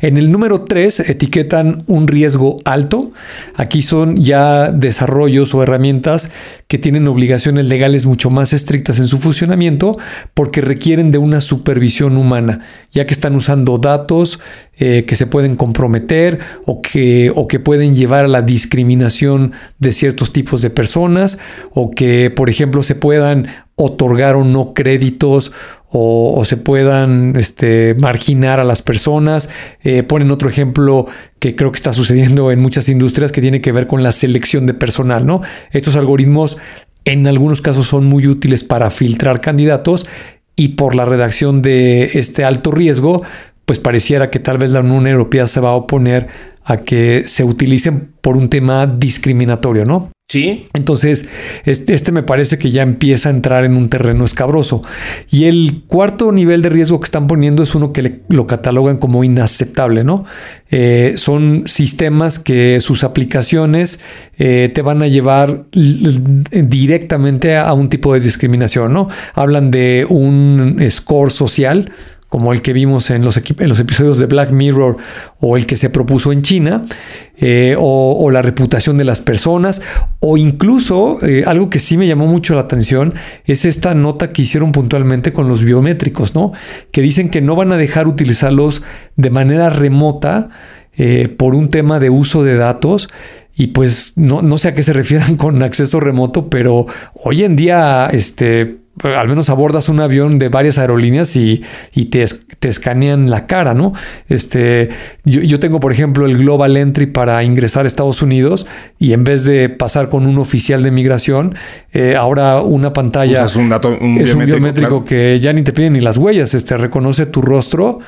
En 0.00 0.16
el 0.16 0.30
número 0.30 0.62
3 0.62 1.00
etiquetan 1.00 1.82
un 1.88 2.06
riesgo 2.06 2.58
alto. 2.64 3.10
Aquí 3.54 3.82
son 3.82 4.16
ya 4.16 4.70
desarrollos 4.70 5.52
o 5.54 5.62
herramientas 5.62 6.30
que 6.68 6.78
tienen 6.78 7.08
obligaciones 7.08 7.66
legales 7.66 8.06
mucho 8.06 8.30
más 8.30 8.52
estrictas 8.52 9.00
en 9.00 9.08
su 9.08 9.18
funcionamiento 9.18 9.98
porque 10.32 10.60
requieren 10.60 11.10
de 11.10 11.18
una 11.18 11.40
supervisión 11.40 12.16
humana, 12.16 12.60
ya 12.92 13.04
que 13.04 13.14
están 13.14 13.34
usando 13.34 13.78
datos 13.78 14.38
eh, 14.78 15.04
que 15.06 15.16
se 15.16 15.26
pueden 15.26 15.56
comprometer 15.56 16.38
o 16.66 16.82
que, 16.82 17.32
o 17.34 17.48
que 17.48 17.58
pueden 17.58 17.96
llevar 17.96 18.26
a 18.26 18.28
la 18.28 18.42
discriminación 18.42 19.52
de 19.78 19.90
ciertos 19.90 20.32
tipos 20.32 20.62
de 20.62 20.70
personas 20.70 21.38
o 21.72 21.90
que, 21.90 22.30
por 22.30 22.48
ejemplo, 22.48 22.82
se 22.82 22.94
puedan 22.94 23.48
otorgar 23.76 24.36
o 24.36 24.44
no 24.44 24.72
créditos 24.72 25.52
o, 25.88 26.44
se 26.44 26.56
puedan 26.56 27.34
este, 27.36 27.94
marginar 27.98 28.60
a 28.60 28.64
las 28.64 28.82
personas. 28.82 29.48
Eh, 29.82 30.02
ponen 30.02 30.30
otro 30.30 30.48
ejemplo 30.48 31.06
que 31.38 31.54
creo 31.54 31.72
que 31.72 31.76
está 31.76 31.92
sucediendo 31.92 32.50
en 32.50 32.60
muchas 32.60 32.88
industrias 32.88 33.32
que 33.32 33.40
tiene 33.40 33.60
que 33.60 33.72
ver 33.72 33.86
con 33.86 34.02
la 34.02 34.12
selección 34.12 34.66
de 34.66 34.74
personal, 34.74 35.26
¿no? 35.26 35.42
Estos 35.70 35.96
algoritmos 35.96 36.58
en 37.04 37.26
algunos 37.26 37.60
casos 37.60 37.86
son 37.86 38.04
muy 38.04 38.26
útiles 38.26 38.64
para 38.64 38.90
filtrar 38.90 39.40
candidatos 39.40 40.06
y 40.56 40.68
por 40.68 40.96
la 40.96 41.04
redacción 41.04 41.62
de 41.62 42.10
este 42.14 42.44
alto 42.44 42.72
riesgo, 42.72 43.22
pues 43.64 43.78
pareciera 43.78 44.30
que 44.30 44.40
tal 44.40 44.58
vez 44.58 44.72
la 44.72 44.80
Unión 44.80 45.06
Europea 45.06 45.46
se 45.46 45.60
va 45.60 45.70
a 45.70 45.74
oponer 45.74 46.28
a 46.64 46.78
que 46.78 47.24
se 47.26 47.44
utilicen 47.44 48.12
por 48.20 48.36
un 48.36 48.48
tema 48.48 48.86
discriminatorio, 48.86 49.84
¿no? 49.84 50.10
Sí. 50.28 50.66
Entonces, 50.74 51.28
este, 51.66 51.94
este, 51.94 52.10
me 52.10 52.24
parece 52.24 52.58
que 52.58 52.72
ya 52.72 52.82
empieza 52.82 53.28
a 53.28 53.32
entrar 53.32 53.64
en 53.64 53.76
un 53.76 53.88
terreno 53.88 54.24
escabroso. 54.24 54.82
Y 55.30 55.44
el 55.44 55.84
cuarto 55.86 56.32
nivel 56.32 56.62
de 56.62 56.68
riesgo 56.68 56.98
que 56.98 57.04
están 57.04 57.28
poniendo 57.28 57.62
es 57.62 57.76
uno 57.76 57.92
que 57.92 58.22
lo 58.28 58.44
catalogan 58.48 58.96
como 58.96 59.22
inaceptable, 59.22 60.02
¿no? 60.02 60.24
Eh, 60.68 61.14
son 61.16 61.62
sistemas 61.66 62.40
que 62.40 62.80
sus 62.80 63.04
aplicaciones 63.04 64.00
eh, 64.36 64.68
te 64.74 64.82
van 64.82 65.00
a 65.02 65.06
llevar 65.06 65.66
directamente 65.70 67.56
a 67.56 67.72
un 67.72 67.88
tipo 67.88 68.12
de 68.12 68.18
discriminación, 68.18 68.92
¿no? 68.92 69.08
Hablan 69.34 69.70
de 69.70 70.06
un 70.08 70.84
score 70.90 71.30
social 71.30 71.92
como 72.28 72.52
el 72.52 72.60
que 72.60 72.72
vimos 72.72 73.10
en 73.10 73.24
los, 73.24 73.36
episodios 73.36 74.18
de 74.18 74.26
Black 74.26 74.50
Mirror 74.50 74.96
o 75.40 75.56
el 75.56 75.64
que 75.66 75.76
se 75.76 75.90
propuso 75.90 76.32
en 76.32 76.42
China, 76.42 76.82
eh, 77.36 77.76
o, 77.78 78.30
la 78.30 78.42
reputación 78.42 78.98
de 78.98 79.04
las 79.04 79.20
personas, 79.20 79.80
o 80.20 80.36
incluso 80.36 81.18
eh, 81.22 81.44
algo 81.46 81.70
que 81.70 81.78
sí 81.78 81.96
me 81.96 82.06
llamó 82.06 82.26
mucho 82.26 82.54
la 82.54 82.62
atención 82.62 83.14
es 83.44 83.64
esta 83.64 83.94
nota 83.94 84.32
que 84.32 84.42
hicieron 84.42 84.72
puntualmente 84.72 85.32
con 85.32 85.48
los 85.48 85.62
biométricos, 85.62 86.34
¿no? 86.34 86.52
Que 86.90 87.00
dicen 87.00 87.30
que 87.30 87.40
no 87.40 87.54
van 87.54 87.72
a 87.72 87.76
dejar 87.76 88.08
utilizarlos 88.08 88.82
de 89.14 89.30
manera 89.30 89.70
remota 89.70 90.48
eh, 90.96 91.28
por 91.28 91.54
un 91.54 91.68
tema 91.70 92.00
de 92.00 92.10
uso 92.10 92.42
de 92.42 92.56
datos. 92.56 93.08
Y 93.58 93.68
pues 93.68 94.12
no, 94.16 94.42
no 94.42 94.58
sé 94.58 94.68
a 94.68 94.74
qué 94.74 94.82
se 94.82 94.92
refieran 94.92 95.36
con 95.38 95.62
acceso 95.62 96.00
remoto, 96.00 96.50
pero 96.50 96.84
hoy 97.14 97.44
en 97.44 97.56
día, 97.56 98.10
este, 98.12 98.78
al 99.02 99.28
menos 99.28 99.50
abordas 99.50 99.88
un 99.88 100.00
avión 100.00 100.38
de 100.38 100.48
varias 100.48 100.78
aerolíneas 100.78 101.36
y, 101.36 101.62
te, 102.10 102.24
te, 102.58 102.68
escanean 102.68 103.30
la 103.30 103.46
cara, 103.46 103.74
¿no? 103.74 103.92
Este, 104.28 104.90
yo, 105.24 105.58
tengo, 105.60 105.80
por 105.80 105.92
ejemplo, 105.92 106.26
el 106.26 106.38
Global 106.38 106.76
Entry 106.76 107.06
para 107.06 107.42
ingresar 107.44 107.84
a 107.84 107.88
Estados 107.88 108.22
Unidos 108.22 108.66
y 108.98 109.12
en 109.12 109.24
vez 109.24 109.44
de 109.44 109.68
pasar 109.68 110.08
con 110.08 110.26
un 110.26 110.38
oficial 110.38 110.82
de 110.82 110.90
migración, 110.90 111.54
eh, 111.92 112.16
ahora 112.16 112.62
una 112.62 112.92
pantalla 112.92 113.44
es 113.44 113.56
un, 113.56 113.68
dato, 113.68 113.96
un 114.00 114.18
es 114.18 114.34
un 114.34 114.46
biométrico 114.46 115.04
que 115.04 115.38
ya 115.40 115.52
ni 115.52 115.62
te 115.62 115.72
piden 115.72 115.94
ni 115.94 116.00
las 116.00 116.16
huellas, 116.16 116.54
este, 116.54 116.76
reconoce 116.76 117.26
tu 117.26 117.42
rostro 117.42 118.00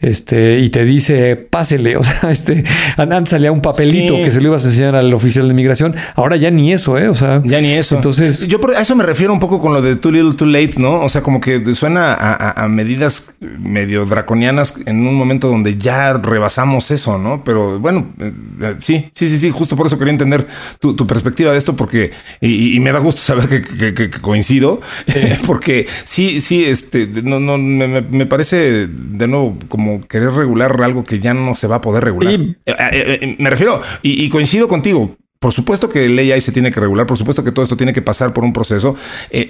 este, 0.00 0.58
y 0.58 0.68
te 0.70 0.84
dice, 0.84 1.36
pásele, 1.36 1.96
o 1.96 2.02
sea, 2.02 2.30
este, 2.30 2.64
antes 2.96 3.30
salía 3.30 3.52
un 3.52 3.62
papelito 3.62 4.16
que 4.16 4.30
se 4.30 4.40
lo 4.40 4.48
ibas 4.48 4.64
a 4.64 4.68
enseñar 4.68 4.96
al 4.96 5.12
oficial 5.14 5.48
de 5.48 5.54
migración, 5.54 5.94
ahora 6.14 6.36
ya 6.36 6.50
ni 6.50 6.72
eso, 6.72 6.98
¿eh? 6.98 7.08
O 7.08 7.14
sea, 7.14 7.40
ya 7.44 7.60
ni 7.60 7.72
eso. 7.72 7.96
Entonces, 7.96 8.46
yo 8.46 8.58
a 8.76 8.82
eso 8.82 8.96
me 8.96 9.04
refiero 9.04 9.32
un 9.32 9.40
poco 9.40 9.60
con 9.60 9.72
lo 9.72 9.80
de 9.80 9.96
too 9.96 10.10
little, 10.10 10.34
too 10.34 10.46
late, 10.46 10.74
¿no? 10.78 11.02
O 11.02 11.08
sea, 11.08 11.22
como 11.22 11.40
que 11.40 11.74
suena 11.74 12.14
a, 12.14 12.68
medidas 12.68 13.34
medio 13.40 14.04
draconianas 14.04 14.74
en 14.86 15.06
un 15.06 15.14
momento 15.14 15.48
donde 15.48 15.76
ya 15.76 16.14
rebasamos 16.14 16.90
eso, 16.90 17.18
¿no? 17.18 17.44
Pero 17.44 17.78
bueno, 17.78 18.12
eh, 18.18 18.74
sí, 18.78 19.10
sí, 19.14 19.28
sí, 19.28 19.38
sí, 19.38 19.50
justo 19.50 19.76
por 19.76 19.86
eso 19.86 19.98
quería 19.98 20.12
entender 20.12 20.46
tu, 20.80 20.94
perspectiva 21.06 21.52
de 21.52 21.58
esto, 21.58 21.76
porque, 21.76 22.12
y, 22.40 22.80
me 22.80 22.92
da 22.92 22.98
gusto 22.98 23.20
saber 23.20 23.62
que, 23.62 24.10
coincido, 24.20 24.80
porque 25.46 25.86
sí, 26.04 26.40
sí, 26.40 26.64
este, 26.64 27.06
no, 27.06 27.40
no, 27.40 27.58
me, 27.58 28.00
me 28.02 28.26
parece 28.26 28.88
de 28.88 29.26
nuevo 29.28 29.56
como 29.68 29.83
querer 30.08 30.30
regular 30.30 30.80
algo 30.82 31.04
que 31.04 31.20
ya 31.20 31.34
no 31.34 31.54
se 31.54 31.66
va 31.66 31.76
a 31.76 31.80
poder 31.80 32.04
regular. 32.04 32.32
Eh, 32.32 32.56
eh, 32.66 32.74
eh, 33.20 33.36
me 33.38 33.50
refiero, 33.50 33.80
y, 34.02 34.28
coincido 34.28 34.68
contigo, 34.68 35.16
por 35.38 35.52
supuesto 35.52 35.90
que 35.90 36.06
el 36.06 36.18
AI 36.18 36.40
se 36.40 36.52
tiene 36.52 36.70
que 36.70 36.80
regular, 36.80 37.06
por 37.06 37.18
supuesto 37.18 37.44
que 37.44 37.52
todo 37.52 37.62
esto 37.62 37.76
tiene 37.76 37.92
que 37.92 38.00
pasar 38.00 38.32
por 38.32 38.44
un 38.44 38.54
proceso, 38.54 38.96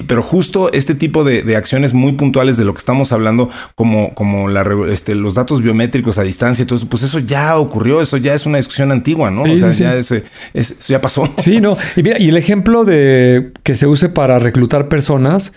pero 0.09 0.23
justo 0.23 0.73
este 0.73 0.97
tipo 0.97 1.23
de, 1.23 1.55
acciones 1.57 1.95
muy 1.95 2.13
puntuales 2.13 2.57
de 2.57 2.65
lo 2.65 2.75
que 2.75 2.79
estamos 2.79 3.13
hablando, 3.13 3.49
como, 3.77 4.13
como 4.15 4.51
este, 4.89 5.15
los 5.15 5.37
datos 5.37 5.63
biométricos 5.63 6.19
a 6.19 6.23
distancia 6.23 6.65
y 6.65 6.67
todo 6.67 6.79
eso, 6.79 6.89
pues 6.89 7.05
eso 7.05 7.21
ya 7.21 7.57
ocurrió, 7.59 8.03
eso 8.03 8.17
ya 8.17 8.35
es 8.35 8.45
una 8.45 8.59
discusión 8.59 8.91
antigua, 8.91 9.31
¿no? 9.31 9.45
o 9.45 9.57
sea, 9.57 9.71
ya 9.71 9.95
eso 9.97 10.17
ya 10.89 11.01
pasó. 11.01 11.33
Sí, 11.39 11.61
no. 11.61 11.77
Y, 11.95 12.25
y 12.25 12.29
el 12.29 12.37
ejemplo 12.37 12.85
de 12.85 13.53
que 13.63 13.77
se 13.77 13.87
use 13.87 14.09
para 14.09 14.41
reclutar 14.41 14.89
personas, 14.89 15.53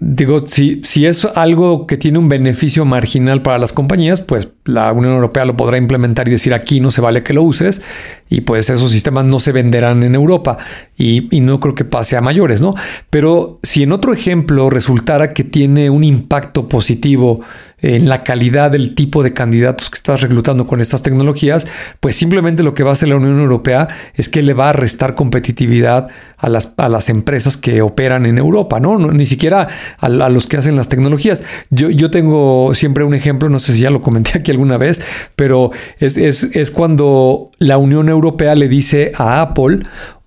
digo, 0.00 0.46
si, 0.46 0.80
si 0.84 1.06
es 1.06 1.24
algo 1.24 1.86
que 1.86 1.96
tiene 1.96 2.18
un 2.18 2.28
beneficio 2.28 2.84
marginal 2.84 3.42
para 3.42 3.58
las 3.58 3.72
compañías, 3.72 4.20
pues 4.20 4.48
la 4.64 4.92
Unión 4.92 5.14
Europea 5.14 5.44
lo 5.44 5.56
podrá 5.56 5.78
implementar 5.78 6.28
y 6.28 6.32
decir 6.32 6.54
aquí 6.54 6.80
no 6.80 6.90
se 6.90 7.00
vale 7.00 7.22
que 7.22 7.32
lo 7.32 7.42
uses 7.42 7.82
y 8.28 8.40
pues 8.40 8.70
esos 8.70 8.90
sistemas 8.92 9.24
no 9.24 9.40
se 9.40 9.52
venderán 9.52 10.02
en 10.02 10.14
Europa 10.14 10.58
y, 10.96 11.28
no 11.40 11.60
creo 11.60 11.74
que 11.74 11.84
pase 11.84 12.16
a 12.16 12.20
mayores, 12.20 12.60
¿no? 12.60 12.74
Pero 13.10 13.58
si 13.62 13.82
en 13.82 13.92
otro 13.92 14.12
ejemplo 14.12 14.70
resultara 14.70 15.32
que 15.32 15.44
tiene 15.44 15.90
un 15.90 16.04
impacto 16.04 16.68
positivo 16.68 17.40
en 17.84 18.08
la 18.08 18.24
calidad 18.24 18.70
del 18.70 18.94
tipo 18.94 19.22
de 19.22 19.34
candidatos 19.34 19.90
que 19.90 19.96
estás 19.96 20.22
reclutando 20.22 20.66
con 20.66 20.80
estas 20.80 21.02
tecnologías, 21.02 21.66
pues 22.00 22.16
simplemente 22.16 22.62
lo 22.62 22.72
que 22.72 22.82
va 22.82 22.90
a 22.90 22.92
hacer 22.94 23.10
la 23.10 23.16
Unión 23.16 23.38
Europea 23.38 23.88
es 24.14 24.30
que 24.30 24.42
le 24.42 24.54
va 24.54 24.70
a 24.70 24.72
restar 24.72 25.14
competitividad 25.14 26.08
a 26.38 26.48
las, 26.48 26.72
a 26.78 26.88
las 26.88 27.10
empresas 27.10 27.58
que 27.58 27.82
operan 27.82 28.24
en 28.24 28.38
Europa, 28.38 28.80
¿no? 28.80 28.96
ni 28.96 29.26
siquiera 29.26 29.68
a, 29.98 30.08
los 30.08 30.46
que 30.46 30.56
hacen 30.56 30.76
las 30.76 30.88
tecnologías. 30.88 31.42
Yo, 31.68 31.90
yo 31.90 32.10
tengo 32.10 32.74
siempre 32.74 33.04
un 33.04 33.14
ejemplo, 33.14 33.50
no 33.50 33.58
sé 33.58 33.74
si 33.74 33.82
ya 33.82 33.90
lo 33.90 34.00
comenté 34.00 34.38
aquí 34.38 34.50
alguna 34.50 34.78
vez, 34.78 35.02
pero 35.36 35.70
es, 35.98 36.16
es, 36.16 36.70
cuando 36.70 37.50
la 37.58 37.76
Unión 37.76 38.08
Europea 38.08 38.54
le 38.54 38.68
dice 38.68 39.12
a 39.16 39.42
Apple, 39.42 39.80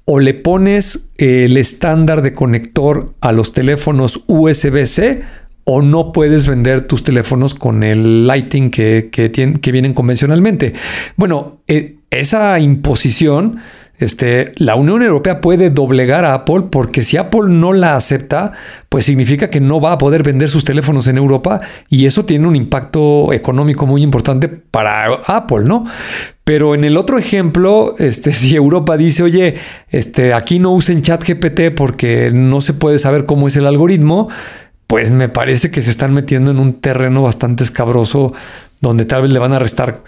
o 0.06 0.20
le 0.20 0.34
pones 0.36 1.10
el 1.18 1.58
estándar 1.58 2.22
de 2.22 2.34
conector 2.34 3.14
a 3.20 3.34
los 3.34 3.52
teléfonos 3.52 4.24
USB-C 4.28 5.22
o 5.70 5.82
no 5.82 6.14
puedes 6.14 6.48
vender 6.48 6.88
tus 6.88 7.04
teléfonos 7.04 7.54
con 7.54 7.84
el 7.84 8.26
lighting 8.26 8.72
que, 8.72 9.10
que, 9.12 9.30
que 9.30 9.72
vienen 9.72 9.94
convencionalmente. 9.94 10.74
Bueno, 11.18 11.60
eh, 11.68 11.98
esa 12.10 12.58
imposición 12.60 13.60
este, 14.00 14.54
la 14.58 14.76
Unión 14.76 15.02
Europea 15.02 15.42
puede 15.42 15.72
doblegar 15.72 16.24
a 16.24 16.36
Apple 16.36 16.66
porque 16.72 17.04
si 17.04 17.18
Apple 17.18 17.46
no 17.48 17.74
la 17.74 17.96
acepta, 17.96 18.54
pues 18.90 19.06
significa 19.06 19.48
que 19.48 19.60
no 19.60 19.82
va 19.82 19.94
a 19.94 19.98
poder 19.98 20.22
vender 20.22 20.50
sus 20.50 20.64
teléfonos 20.64 21.08
en 21.08 21.18
Europa 21.18 21.62
y 21.90 22.06
eso 22.06 22.24
tiene 22.24 22.48
un 22.48 22.56
impacto 22.56 23.34
económico 23.34 23.88
muy 23.88 24.04
importante 24.04 24.50
para 24.50 25.16
Apple, 25.26 25.64
¿no? 25.66 25.86
Pero 26.44 26.76
en 26.76 26.84
el 26.86 26.96
otro 26.96 27.18
ejemplo, 27.18 27.96
este, 27.98 28.34
si 28.34 28.56
Europa 28.56 28.98
dice, 28.98 29.24
oye, 29.24 29.56
este, 29.90 30.34
aquí 30.34 30.60
no 30.60 30.72
usen 30.72 31.02
ChatGPT 31.02 31.76
porque 31.76 32.30
no 32.32 32.62
se 32.62 32.74
puede 32.74 33.00
saber 33.00 33.26
cómo 33.26 33.48
es 33.48 33.56
el 33.56 33.66
algoritmo, 33.66 34.30
pues 34.88 35.12
me 35.12 35.30
parece 35.30 35.70
que 35.70 35.82
se 35.82 35.92
están 35.92 36.14
metiendo 36.14 36.52
en 36.52 36.60
un 36.60 36.74
terreno 36.74 37.22
bastante 37.22 37.64
escabroso 37.64 38.34
donde 38.80 39.06
tal 39.06 39.24
vez 39.24 39.32
le 39.32 39.40
van 39.40 39.54
a 39.54 39.60
restar 39.60 40.02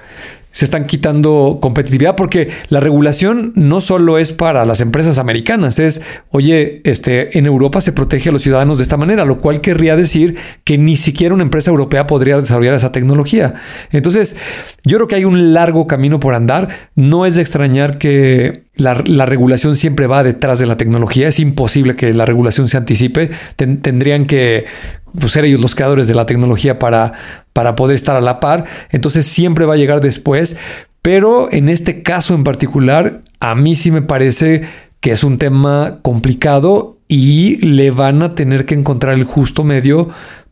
se 0.51 0.65
están 0.65 0.85
quitando 0.85 1.59
competitividad 1.61 2.15
porque 2.15 2.49
la 2.69 2.79
regulación 2.79 3.53
no 3.55 3.81
solo 3.81 4.17
es 4.17 4.31
para 4.31 4.65
las 4.65 4.81
empresas 4.81 5.19
americanas, 5.19 5.79
es, 5.79 6.01
oye, 6.31 6.81
este, 6.85 7.37
en 7.37 7.45
Europa 7.45 7.81
se 7.81 7.93
protege 7.93 8.29
a 8.29 8.31
los 8.31 8.41
ciudadanos 8.41 8.77
de 8.77 8.83
esta 8.83 8.97
manera, 8.97 9.25
lo 9.25 9.37
cual 9.37 9.61
querría 9.61 9.95
decir 9.95 10.37
que 10.63 10.77
ni 10.77 10.95
siquiera 10.95 11.35
una 11.35 11.43
empresa 11.43 11.69
europea 11.69 12.07
podría 12.07 12.37
desarrollar 12.37 12.73
esa 12.73 12.91
tecnología. 12.91 13.53
Entonces, 13.91 14.37
yo 14.83 14.97
creo 14.97 15.07
que 15.07 15.15
hay 15.15 15.25
un 15.25 15.53
largo 15.53 15.87
camino 15.87 16.19
por 16.19 16.33
andar. 16.33 16.69
No 16.95 17.25
es 17.25 17.35
de 17.35 17.41
extrañar 17.41 17.97
que 17.97 18.63
la, 18.79 19.25
regulación 19.25 19.75
siempre 19.75 20.07
va 20.07 20.23
detrás 20.23 20.59
de 20.59 20.65
la 20.65 20.77
tecnología. 20.77 21.27
Es 21.27 21.39
imposible 21.39 21.95
que 21.95 22.13
la 22.13 22.25
regulación 22.25 22.67
se 22.67 22.77
anticipe. 22.77 23.29
tendrían 23.55 24.25
que 24.25 24.65
pues, 25.19 25.31
ser 25.31 25.45
ellos 25.45 25.61
los 25.61 25.75
creadores 25.75 26.07
de 26.07 26.15
la 26.15 26.25
tecnología 26.25 26.79
para, 26.79 27.13
para 27.53 27.75
poder 27.75 27.95
estar 27.95 28.15
a 28.15 28.21
la 28.21 28.39
par. 28.39 28.65
Entonces 28.91 29.25
siempre 29.25 29.65
va 29.65 29.75
a 29.75 29.77
llegar 29.77 30.01
después. 30.01 30.57
Pero 31.01 31.51
en 31.51 31.69
este 31.69 32.03
caso 32.03 32.33
en 32.33 32.43
particular, 32.43 33.21
a 33.39 33.55
mí 33.55 33.75
sí 33.75 33.91
me 33.91 34.01
parece 34.01 34.61
que 34.99 35.11
es 35.11 35.23
un 35.23 35.37
tema 35.37 35.99
complicado 36.01 36.97
y 37.07 37.57
le 37.65 37.91
van 37.91 38.21
a 38.21 38.35
tener 38.35 38.65
que 38.65 38.75
encontrar 38.75 39.13
el 39.15 39.23
justo 39.23 39.63
medio 39.63 40.09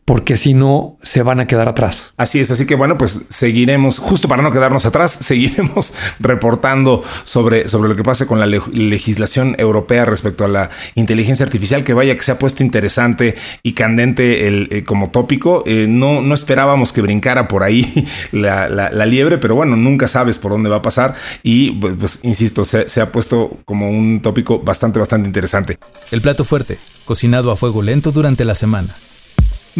porque 0.08 0.38
si 0.38 0.54
no 0.54 0.96
se 1.02 1.22
van 1.22 1.38
a 1.38 1.46
quedar 1.46 1.68
atrás. 1.68 2.14
Así 2.16 2.40
es, 2.40 2.50
así 2.50 2.64
que 2.64 2.76
bueno, 2.76 2.96
pues 2.96 3.20
seguiremos, 3.28 3.98
justo 3.98 4.26
para 4.26 4.42
no 4.42 4.50
quedarnos 4.50 4.86
atrás, 4.86 5.12
seguiremos 5.20 5.92
reportando 6.18 7.02
sobre, 7.24 7.68
sobre 7.68 7.90
lo 7.90 7.94
que 7.94 8.02
pase 8.02 8.26
con 8.26 8.40
la 8.40 8.46
legislación 8.46 9.54
europea 9.58 10.06
respecto 10.06 10.46
a 10.46 10.48
la 10.48 10.70
inteligencia 10.94 11.44
artificial, 11.44 11.84
que 11.84 11.92
vaya 11.92 12.16
que 12.16 12.22
se 12.22 12.32
ha 12.32 12.38
puesto 12.38 12.62
interesante 12.62 13.34
y 13.62 13.74
candente 13.74 14.48
el, 14.48 14.68
eh, 14.70 14.82
como 14.82 15.10
tópico. 15.10 15.62
Eh, 15.66 15.84
no, 15.86 16.22
no 16.22 16.34
esperábamos 16.34 16.94
que 16.94 17.02
brincara 17.02 17.46
por 17.46 17.62
ahí 17.62 18.08
la, 18.32 18.66
la, 18.70 19.04
liebre, 19.04 19.36
pero 19.36 19.56
bueno, 19.56 19.76
nunca 19.76 20.08
sabes 20.08 20.38
por 20.38 20.52
dónde 20.52 20.70
va 20.70 20.76
a 20.76 20.82
pasar 20.82 21.16
y 21.42 21.72
pues, 21.72 21.96
pues 22.00 22.20
insisto, 22.22 22.64
se, 22.64 22.88
se 22.88 23.02
ha 23.02 23.12
puesto 23.12 23.58
como 23.66 23.90
un 23.90 24.22
tópico 24.22 24.60
bastante, 24.60 24.98
bastante 24.98 25.28
interesante. 25.28 25.76
El 26.10 26.22
plato 26.22 26.44
fuerte, 26.44 26.78
cocinado 27.04 27.50
a 27.50 27.56
fuego 27.56 27.82
lento 27.82 28.10
durante 28.10 28.46
la 28.46 28.54
semana. 28.54 28.88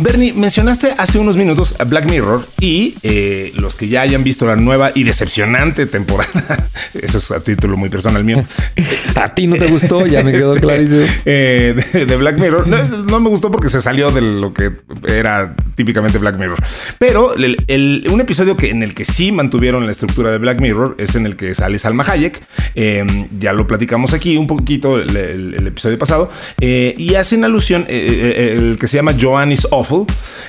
Bernie, 0.01 0.33
mencionaste 0.33 0.95
hace 0.97 1.19
unos 1.19 1.37
minutos 1.37 1.75
a 1.81 1.85
Black 1.85 2.09
Mirror 2.09 2.47
y 2.61 2.95
eh, 3.03 3.53
los 3.57 3.75
que 3.75 3.89
ya 3.89 4.03
hayan 4.03 4.23
visto 4.23 4.47
la 4.47 4.55
nueva 4.55 4.93
y 4.95 5.03
decepcionante 5.03 5.87
temporada, 5.87 6.69
eso 6.95 7.19
es 7.19 7.31
a 7.33 7.41
título 7.41 7.77
muy 7.77 7.89
personal 7.89 8.23
mío. 8.23 8.45
a 9.17 9.35
ti 9.35 9.49
no 9.49 9.57
te 9.57 9.67
gustó, 9.67 10.07
ya 10.07 10.23
me 10.23 10.31
quedó 10.31 10.55
este, 10.55 10.65
clarísimo. 10.65 11.05
Eh, 11.25 11.75
de, 11.93 12.17
Black 12.17 12.39
Mirror, 12.39 12.69
no, 12.69 13.21
me 13.21 13.29
gustó 13.29 13.51
porque 13.51 13.69
se 13.69 13.81
salió 13.81 14.13
de 14.13 14.21
lo 14.21 14.55
que 14.55 14.71
era 15.09 15.57
típicamente 15.75 16.19
Black 16.19 16.39
Mirror. 16.39 16.63
Pero 16.99 17.35
un 17.35 18.21
episodio 18.21 18.57
que, 18.57 18.71
en 18.71 18.85
el 18.85 18.95
que 18.95 19.05
sí 19.05 19.33
mantuvieron 19.33 19.85
la 19.85 19.93
estructura 19.93 20.31
de 20.31 20.39
Black 20.39 20.61
Mirror 20.61 20.95
es 20.99 21.17
en 21.17 21.27
el 21.27 21.35
que 21.35 21.55
sale 21.55 21.79
Salma 21.79 22.05
Hayek. 22.05 22.41
Em, 22.77 23.29
ya 23.39 23.53
lo 23.53 23.67
platicamos 23.67 24.13
aquí 24.13 24.37
un 24.37 24.47
poquito 24.47 25.01
el, 25.01 25.67
episodio 25.67 25.99
pasado 25.99 26.31
y 26.61 27.15
hacen 27.17 27.43
alusión 27.43 27.85
el 27.89 28.79
que 28.79 28.87
se 28.87 28.97
llama 28.97 29.15
Joan 29.21 29.51
is 29.51 29.67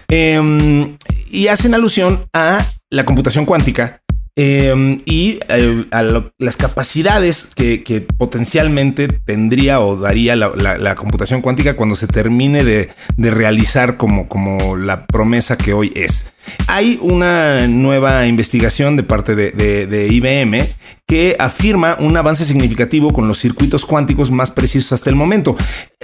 Em, 0.08 0.98
y 1.31 1.48
hacen 1.48 1.74
alusión 1.74 2.27
a 2.34 2.65
la 2.89 3.05
computación 3.05 3.46
cuántica 3.46 4.01
em, 4.36 5.01
y 5.05 5.39
eh, 5.50 5.86
a, 5.91 6.03
las 6.38 6.58
capacidades 6.58 7.53
que, 7.55 8.08
potencialmente 8.17 9.08
tendría 9.08 9.79
o 9.81 9.98
daría 9.98 10.36
la, 10.36 10.96
computación 10.96 11.41
cuántica 11.41 11.75
cuando 11.75 11.96
se 11.96 12.08
termine 12.08 12.63
de, 12.63 12.89
realizar 13.17 13.98
como, 13.98 14.27
como, 14.27 14.75
la 14.75 15.05
promesa 15.05 15.58
que 15.58 15.74
hoy 15.74 15.91
es. 15.96 16.34
Hay 16.67 16.98
una 17.01 17.67
nueva 17.67 18.25
investigación 18.25 18.96
de 18.96 19.03
parte 19.03 19.36
de 19.36 20.08
IBM 20.12 20.67
que 21.10 21.36
afirma 21.39 21.98
un 22.00 22.16
avance 22.18 22.46
significativo 22.46 23.12
con 23.12 23.28
los 23.28 23.39
circuitos 23.39 23.84
cuánticos 23.84 24.30
más 24.30 24.51
precisos 24.51 24.94
hasta 24.94 25.10
el 25.10 25.16
momento. 25.16 25.58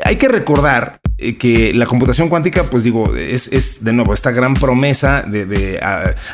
Hay 0.04 0.16
que 0.16 0.28
recordar 0.28 1.00
eh, 1.20 1.38
que 1.38 1.74
la 1.76 1.86
computación 1.86 2.28
cuántica, 2.28 2.64
pues 2.64 2.84
digo, 2.84 3.16
es, 3.16 3.84
de 3.86 3.94
nuevo 3.94 4.16
esta 4.16 4.32
gran 4.32 4.56
promesa 4.56 5.22
de, 5.22 5.80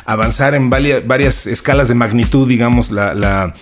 avanzar 0.06 0.54
en 0.54 0.70
varias, 0.70 1.46
escalas 1.46 1.88
de 1.88 1.94
magnitud, 1.94 2.48
digamos, 2.48 2.90
la, 2.90 3.52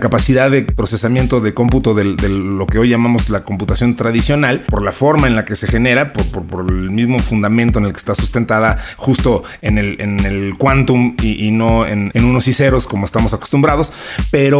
capacidad 0.00 0.50
de 0.50 0.62
procesamiento 0.62 1.40
de 1.40 1.54
cómputo 1.54 1.94
de, 1.94 2.28
lo 2.28 2.66
que 2.66 2.78
hoy 2.78 2.90
llamamos 2.90 3.30
la 3.30 3.44
computación 3.44 3.96
tradicional, 3.96 4.64
por 4.68 4.82
la 4.82 4.92
forma 4.92 5.28
en 5.28 5.34
la 5.34 5.46
que 5.46 5.56
se 5.56 5.66
genera, 5.66 6.12
por, 6.12 6.60
el 6.60 6.90
mismo 6.90 7.18
fundamento 7.20 7.78
en 7.78 7.86
el 7.86 7.92
que 7.92 7.98
está 7.98 8.14
sustentada, 8.14 8.76
justo 8.98 9.44
en 9.62 9.78
el, 9.78 9.98
en 9.98 10.20
el 10.26 10.58
quantum 10.58 11.16
y, 11.22 11.50
no 11.52 11.86
en, 11.86 12.10
en 12.12 12.24
unos 12.26 12.46
y 12.48 12.52
ceros 12.52 12.86
como 12.86 13.06
estamos 13.06 13.32
acostumbrados, 13.32 13.94
pero 14.30 14.57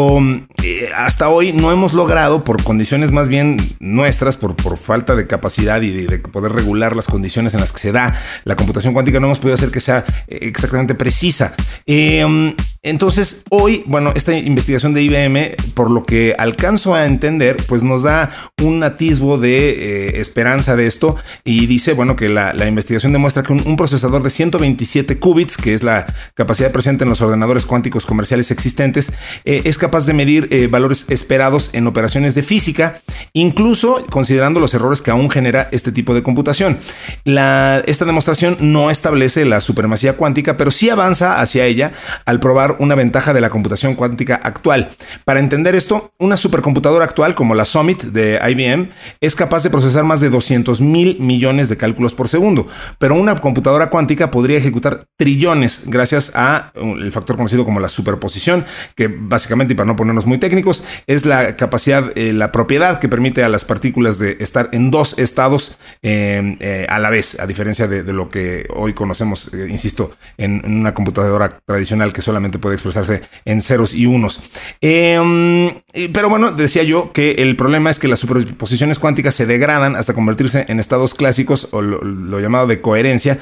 eh, 0.62 0.90
hasta 0.94 1.28
hoy 1.28 1.52
no 1.52 1.70
hemos 1.70 1.92
logrado, 1.92 2.44
por 2.44 2.62
condiciones 2.62 3.12
más 3.12 3.28
bien 3.28 3.56
nuestras, 3.80 4.36
por, 4.36 4.56
por 4.56 4.76
falta 4.76 5.14
de 5.14 5.26
capacidad 5.26 5.80
y 5.82 5.90
de, 5.90 6.18
poder 6.18 6.52
regular 6.52 6.96
las 6.96 7.06
condiciones 7.06 7.54
en 7.54 7.60
las 7.60 7.72
que 7.72 7.78
se 7.78 7.92
da 7.92 8.14
la 8.44 8.56
computación 8.56 8.92
cuántica, 8.92 9.20
no 9.20 9.26
hemos 9.26 9.38
podido 9.38 9.54
hacer 9.54 9.70
que 9.70 9.80
sea 9.80 10.04
eh, 10.26 10.38
exactamente 10.42 10.94
precisa. 10.94 11.54
Em, 11.86 12.54
entonces, 12.82 13.44
hoy, 13.50 13.82
bueno, 13.86 14.12
esta 14.14 14.36
investigación 14.36 14.94
de 14.94 15.02
IBM, 15.02 15.56
por 15.74 15.90
lo 15.90 16.04
que 16.04 16.34
alcanzo 16.38 16.94
a 16.94 17.06
entender, 17.06 17.56
pues 17.66 17.82
nos 17.82 18.04
da 18.04 18.30
un 18.62 18.82
atisbo 18.84 19.36
de 19.36 19.70
eh, 19.70 20.20
esperanza 20.20 20.76
de 20.76 20.86
esto 20.86 21.16
y 21.44 21.66
dice, 21.66 21.92
bueno, 21.92 22.14
que 22.14 22.28
la, 22.28 22.54
investigación 22.68 23.12
demuestra 23.12 23.42
que 23.42 23.52
un, 23.52 23.76
procesador 23.76 24.22
de 24.22 24.30
127 24.30 25.18
qubits, 25.18 25.56
que 25.56 25.74
es 25.74 25.82
la 25.82 26.06
capacidad 26.34 26.70
presente 26.70 27.02
en 27.02 27.10
los 27.10 27.20
ordenadores 27.20 27.66
cuánticos 27.66 28.06
comerciales 28.06 28.50
existentes, 28.50 29.12
es 29.44 29.76
capaz 29.76 29.88
capaz 29.88 30.04
de 30.04 30.12
medir 30.12 30.48
eh, 30.50 30.66
valores 30.66 31.06
esperados 31.08 31.70
en 31.72 31.86
operaciones 31.86 32.34
de 32.34 32.42
física, 32.42 33.00
incluso 33.32 34.04
considerando 34.10 34.60
los 34.60 34.74
errores 34.74 35.00
que 35.00 35.10
aún 35.10 35.30
genera 35.30 35.66
este 35.72 35.92
tipo 35.92 36.14
de 36.14 36.22
computación. 36.22 36.78
esta 37.24 38.04
demostración 38.04 38.58
no 38.60 38.90
establece 38.90 39.46
la 39.46 39.62
supremacía 39.62 40.18
cuántica, 40.18 40.58
pero 40.58 40.70
sí 40.70 40.90
avanza 40.90 41.40
hacia 41.40 41.64
ella 41.64 41.92
al 42.26 42.38
probar 42.38 42.67
una 42.78 42.94
ventaja 42.94 43.32
de 43.32 43.40
la 43.40 43.50
computación 43.50 43.94
cuántica 43.94 44.40
actual. 44.42 44.90
Para 45.24 45.40
entender 45.40 45.74
esto, 45.74 46.10
una 46.18 46.36
supercomputadora 46.36 47.04
actual 47.04 47.34
como 47.34 47.54
la 47.54 47.64
Summit 47.64 48.02
de 48.04 48.38
IBM 48.42 48.90
es 49.20 49.34
capaz 49.34 49.62
de 49.62 49.70
procesar 49.70 50.04
más 50.04 50.20
de 50.20 50.30
200 50.30 50.80
mil 50.80 51.18
millones 51.20 51.68
de 51.68 51.76
cálculos 51.76 52.14
por 52.14 52.28
segundo, 52.28 52.66
pero 52.98 53.14
una 53.14 53.34
computadora 53.40 53.90
cuántica 53.90 54.30
podría 54.30 54.58
ejecutar 54.58 55.04
trillones 55.16 55.84
gracias 55.86 56.32
a 56.34 56.72
uh, 56.76 57.10
factor 57.10 57.36
conocido 57.36 57.64
como 57.64 57.80
la 57.80 57.88
superposición, 57.88 58.64
que 58.94 59.08
básicamente, 59.08 59.72
y 59.74 59.76
para 59.76 59.86
no 59.86 59.96
ponernos 59.96 60.26
muy 60.26 60.38
técnicos, 60.38 60.84
es 61.06 61.24
la 61.24 61.56
capacidad, 61.56 62.12
eh, 62.16 62.32
la 62.32 62.52
propiedad 62.52 62.98
que 62.98 63.08
permite 63.08 63.42
a 63.44 63.48
las 63.48 63.64
partículas 63.64 64.18
de 64.18 64.36
estar 64.40 64.68
en 64.72 64.90
dos 64.90 65.18
estados 65.18 65.78
eh, 66.02 66.56
eh, 66.60 66.86
a 66.88 66.98
la 66.98 67.10
vez, 67.10 67.38
a 67.40 67.46
diferencia 67.46 67.86
de, 67.86 68.08
lo 68.12 68.30
que 68.30 68.66
hoy 68.74 68.94
conocemos, 68.94 69.50
insisto, 69.68 70.12
en, 70.36 70.64
una 70.64 70.94
computadora 70.94 71.60
tradicional 71.66 72.12
que 72.12 72.22
solamente 72.22 72.57
puede 72.58 72.74
expresarse 72.74 73.22
en 73.44 73.60
ceros 73.60 73.94
y 73.94 74.06
unos. 74.06 74.40
Em, 74.80 75.80
pero 76.12 76.28
bueno, 76.28 76.52
decía 76.52 76.82
yo 76.82 77.12
que 77.12 77.32
el 77.38 77.56
problema 77.56 77.90
es 77.90 77.98
que 77.98 78.08
las 78.08 78.20
superposiciones 78.20 78.98
cuánticas 78.98 79.34
se 79.34 79.46
degradan 79.46 79.96
hasta 79.96 80.14
convertirse 80.14 80.66
en 80.68 80.80
estados 80.80 81.14
clásicos 81.14 81.68
o 81.72 81.82
lo, 81.82 82.40
llamado 82.40 82.66
de 82.66 82.80
coherencia 82.80 83.38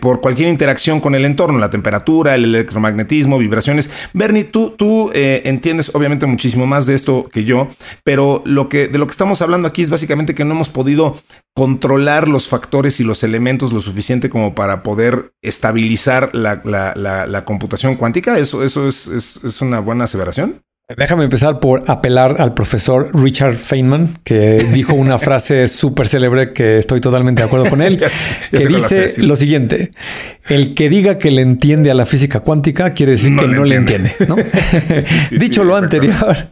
por 0.00 0.20
cualquier 0.20 0.48
interacción 0.48 1.00
con 1.00 1.14
el 1.14 1.24
entorno, 1.24 1.58
la 1.58 1.70
temperatura, 1.70 2.34
el 2.34 2.44
electromagnetismo, 2.44 3.38
vibraciones. 3.38 3.90
Bernie, 4.12 4.44
tú, 4.44 4.70
tú 4.76 5.10
entiendes 5.14 5.94
obviamente 5.94 6.26
muchísimo 6.26 6.66
más 6.66 6.86
de 6.86 6.94
esto 6.94 7.28
que 7.32 7.44
yo, 7.44 7.68
pero 8.04 8.42
lo 8.44 8.68
que, 8.68 8.88
de 8.88 8.98
lo 8.98 9.06
que 9.06 9.12
estamos 9.12 9.42
hablando 9.42 9.68
aquí 9.68 9.82
es 9.82 9.90
básicamente 9.90 10.34
que 10.34 10.44
no 10.44 10.54
hemos 10.54 10.68
podido 10.68 11.16
controlar 11.54 12.28
los 12.28 12.48
factores 12.48 13.00
y 13.00 13.04
los 13.04 13.22
elementos 13.24 13.72
lo 13.72 13.80
suficiente 13.80 14.28
como 14.28 14.54
para 14.54 14.82
poder 14.82 15.32
estabilizar 15.40 16.34
la, 16.34 17.44
computación 17.46 17.96
cuántica. 17.96 18.35
¿Eso, 18.36 18.62
eso 18.62 18.88
es, 18.88 19.06
es 19.08 19.60
una 19.62 19.80
buena 19.80 20.04
aseveración? 20.04 20.60
Déjame 20.96 21.24
empezar 21.24 21.58
por 21.58 21.82
apelar 21.88 22.36
al 22.38 22.54
profesor 22.54 23.10
Richard 23.12 23.56
Feynman, 23.56 24.20
que 24.22 24.64
dijo 24.72 24.94
una 24.94 25.18
frase 25.18 25.66
súper 25.66 26.06
célebre 26.06 26.52
que 26.52 26.78
estoy 26.78 27.00
totalmente 27.00 27.42
de 27.42 27.48
acuerdo 27.48 27.68
con 27.68 27.82
él, 27.82 28.00
que 28.52 28.66
dice 28.68 29.20
lo 29.24 29.34
siguiente, 29.34 29.90
el 30.48 30.74
que 30.74 30.88
diga 30.88 31.18
que 31.18 31.32
le 31.32 31.42
entiende 31.42 31.90
a 31.90 31.94
la 31.94 32.06
física 32.06 32.38
cuántica 32.38 32.94
quiere 32.94 33.12
decir 33.12 33.34
que 33.36 33.48
no 33.48 33.64
le 33.64 33.74
entiende. 33.74 34.14
Dicho 35.32 35.64
lo 35.64 35.74
anterior, 35.74 36.50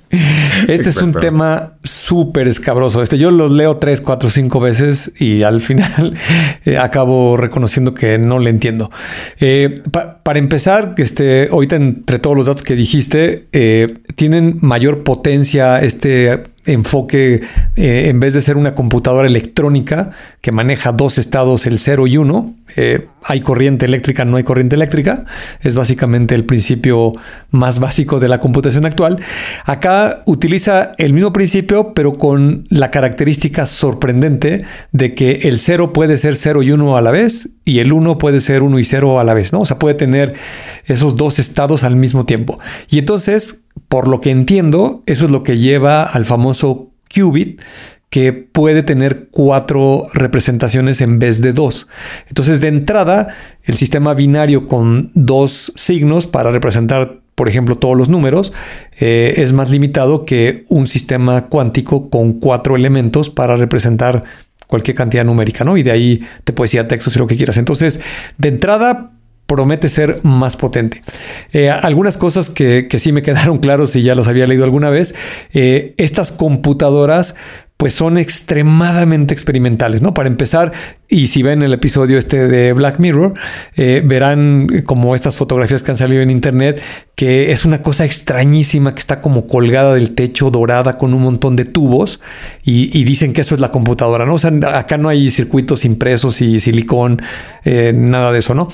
este 0.68 0.90
es 0.90 1.02
un 1.02 1.12
tema 1.12 1.74
súper 1.82 2.48
escabroso. 2.48 3.02
Este 3.02 3.18
yo 3.18 3.30
lo 3.30 3.48
leo 3.48 3.76
tres, 3.76 4.00
cuatro, 4.00 4.30
cinco 4.30 4.60
veces 4.60 5.12
y 5.18 5.42
al 5.42 5.60
final 5.60 6.14
eh, 6.64 6.78
acabo 6.78 7.36
reconociendo 7.36 7.94
que 7.94 8.18
no 8.18 8.38
le 8.38 8.50
entiendo. 8.50 8.90
Eh, 9.40 9.82
para 9.90 10.38
empezar, 10.38 10.94
este, 10.98 11.48
ahorita 11.50 11.76
entre 11.76 12.18
todos 12.18 12.36
los 12.36 12.46
datos 12.46 12.62
que 12.62 12.74
dijiste, 12.74 13.46
eh, 13.52 13.88
tienen 14.16 14.58
mayor 14.60 15.02
potencia 15.02 15.82
este 15.82 16.42
enfoque 16.66 17.42
eh, 17.76 18.08
en 18.08 18.20
vez 18.20 18.34
de 18.34 18.42
ser 18.42 18.56
una 18.56 18.74
computadora 18.74 19.26
electrónica 19.26 20.10
que 20.40 20.52
maneja 20.52 20.92
dos 20.92 21.18
estados, 21.18 21.66
el 21.66 21.78
0 21.78 22.06
y 22.06 22.16
1, 22.16 22.54
eh, 22.76 23.06
hay 23.22 23.40
corriente 23.40 23.86
eléctrica, 23.86 24.24
no 24.24 24.36
hay 24.36 24.44
corriente 24.44 24.76
eléctrica, 24.76 25.24
es 25.60 25.74
básicamente 25.74 26.34
el 26.34 26.44
principio 26.44 27.12
más 27.50 27.80
básico 27.80 28.20
de 28.20 28.28
la 28.28 28.40
computación 28.40 28.84
actual. 28.84 29.20
Acá 29.64 30.22
utiliza 30.26 30.92
el 30.98 31.12
mismo 31.12 31.32
principio, 31.32 31.94
pero 31.94 32.12
con 32.12 32.66
la 32.68 32.90
característica 32.90 33.66
sorprendente 33.66 34.64
de 34.92 35.14
que 35.14 35.40
el 35.44 35.58
0 35.58 35.92
puede 35.92 36.16
ser 36.16 36.36
0 36.36 36.62
y 36.62 36.72
1 36.72 36.96
a 36.96 37.02
la 37.02 37.10
vez 37.10 37.50
y 37.64 37.78
el 37.78 37.92
1 37.92 38.18
puede 38.18 38.40
ser 38.40 38.62
1 38.62 38.78
y 38.78 38.84
0 38.84 39.20
a 39.20 39.24
la 39.24 39.34
vez, 39.34 39.52
¿no? 39.52 39.60
O 39.60 39.66
sea, 39.66 39.78
puede 39.78 39.94
tener 39.94 40.34
esos 40.86 41.16
dos 41.16 41.38
estados 41.38 41.82
al 41.84 41.96
mismo 41.96 42.26
tiempo. 42.26 42.58
Y 42.90 42.98
entonces 42.98 43.63
por 43.88 44.08
lo 44.08 44.20
que 44.20 44.30
entiendo, 44.30 45.02
eso 45.06 45.24
es 45.26 45.30
lo 45.30 45.42
que 45.42 45.58
lleva 45.58 46.02
al 46.02 46.24
famoso 46.24 46.90
qubit, 47.14 47.60
que 48.14 48.32
puede 48.32 48.84
tener 48.84 49.28
cuatro 49.32 50.06
representaciones 50.12 51.00
en 51.00 51.18
vez 51.18 51.40
de 51.40 51.52
dos. 51.52 51.88
Entonces, 52.28 52.60
de 52.60 52.68
entrada, 52.68 53.34
el 53.64 53.74
sistema 53.74 54.14
binario 54.14 54.68
con 54.68 55.10
dos 55.14 55.72
signos 55.74 56.26
para 56.26 56.52
representar, 56.52 57.22
por 57.34 57.48
ejemplo, 57.48 57.74
todos 57.74 57.96
los 57.96 58.08
números, 58.08 58.52
eh, 59.00 59.34
es 59.38 59.52
más 59.52 59.68
limitado 59.68 60.24
que 60.24 60.64
un 60.68 60.86
sistema 60.86 61.46
cuántico 61.46 62.08
con 62.08 62.34
cuatro 62.34 62.76
elementos 62.76 63.30
para 63.30 63.56
representar 63.56 64.20
cualquier 64.68 64.96
cantidad 64.96 65.24
numérica, 65.24 65.64
¿no? 65.64 65.76
Y 65.76 65.82
de 65.82 65.90
ahí 65.90 66.20
te 66.44 66.52
puedes 66.52 66.72
ir 66.74 66.80
a 66.80 66.86
texto 66.86 67.10
si 67.10 67.18
lo 67.18 67.26
que 67.26 67.36
quieras. 67.36 67.56
Entonces, 67.56 68.00
de 68.38 68.48
entrada, 68.48 69.10
promete 69.46 69.88
ser 69.88 70.20
más 70.24 70.56
potente. 70.56 71.00
Eh, 71.52 71.70
algunas 71.70 72.16
cosas 72.16 72.50
que, 72.50 72.86
que, 72.88 72.98
sí 72.98 73.12
me 73.12 73.22
quedaron 73.22 73.58
claros 73.58 73.94
y 73.96 74.02
ya 74.02 74.14
los 74.14 74.28
había 74.28 74.46
leído 74.46 74.64
alguna 74.64 74.90
vez, 74.90 75.14
eh, 75.52 75.94
estas 75.96 76.32
computadoras 76.32 77.36
pues 77.76 77.92
son 77.94 78.18
extremadamente 78.18 79.34
experimentales, 79.34 80.00
¿no? 80.00 80.14
Para 80.14 80.28
empezar, 80.28 80.72
y 81.08 81.26
si 81.26 81.42
ven 81.42 81.62
el 81.62 81.72
episodio 81.72 82.18
este 82.18 82.46
de 82.46 82.72
Black 82.72 83.00
Mirror, 83.00 83.34
eh, 83.76 84.00
verán 84.04 84.82
como 84.86 85.14
estas 85.14 85.36
fotografías 85.36 85.82
que 85.82 85.90
han 85.90 85.96
salido 85.96 86.22
en 86.22 86.30
internet, 86.30 86.80
que 87.16 87.50
es 87.50 87.64
una 87.64 87.82
cosa 87.82 88.04
extrañísima 88.04 88.94
que 88.94 89.00
está 89.00 89.20
como 89.20 89.48
colgada 89.48 89.94
del 89.94 90.14
techo, 90.14 90.50
dorada, 90.50 90.96
con 90.96 91.14
un 91.14 91.22
montón 91.22 91.56
de 91.56 91.64
tubos, 91.64 92.20
y, 92.62 93.04
dicen 93.04 93.32
que 93.32 93.40
eso 93.40 93.54
es 93.54 93.60
la 93.60 93.70
computadora, 93.70 94.24
¿no? 94.24 94.34
O 94.34 94.38
sea, 94.38 94.52
acá 94.72 94.96
no 94.96 95.08
hay 95.08 95.28
circuitos 95.30 95.84
impresos 95.84 96.40
y 96.40 96.60
silicón, 96.60 97.20
eh, 97.64 97.92
nada 97.94 98.32
de 98.32 98.38
eso, 98.38 98.54
¿no? 98.54 98.68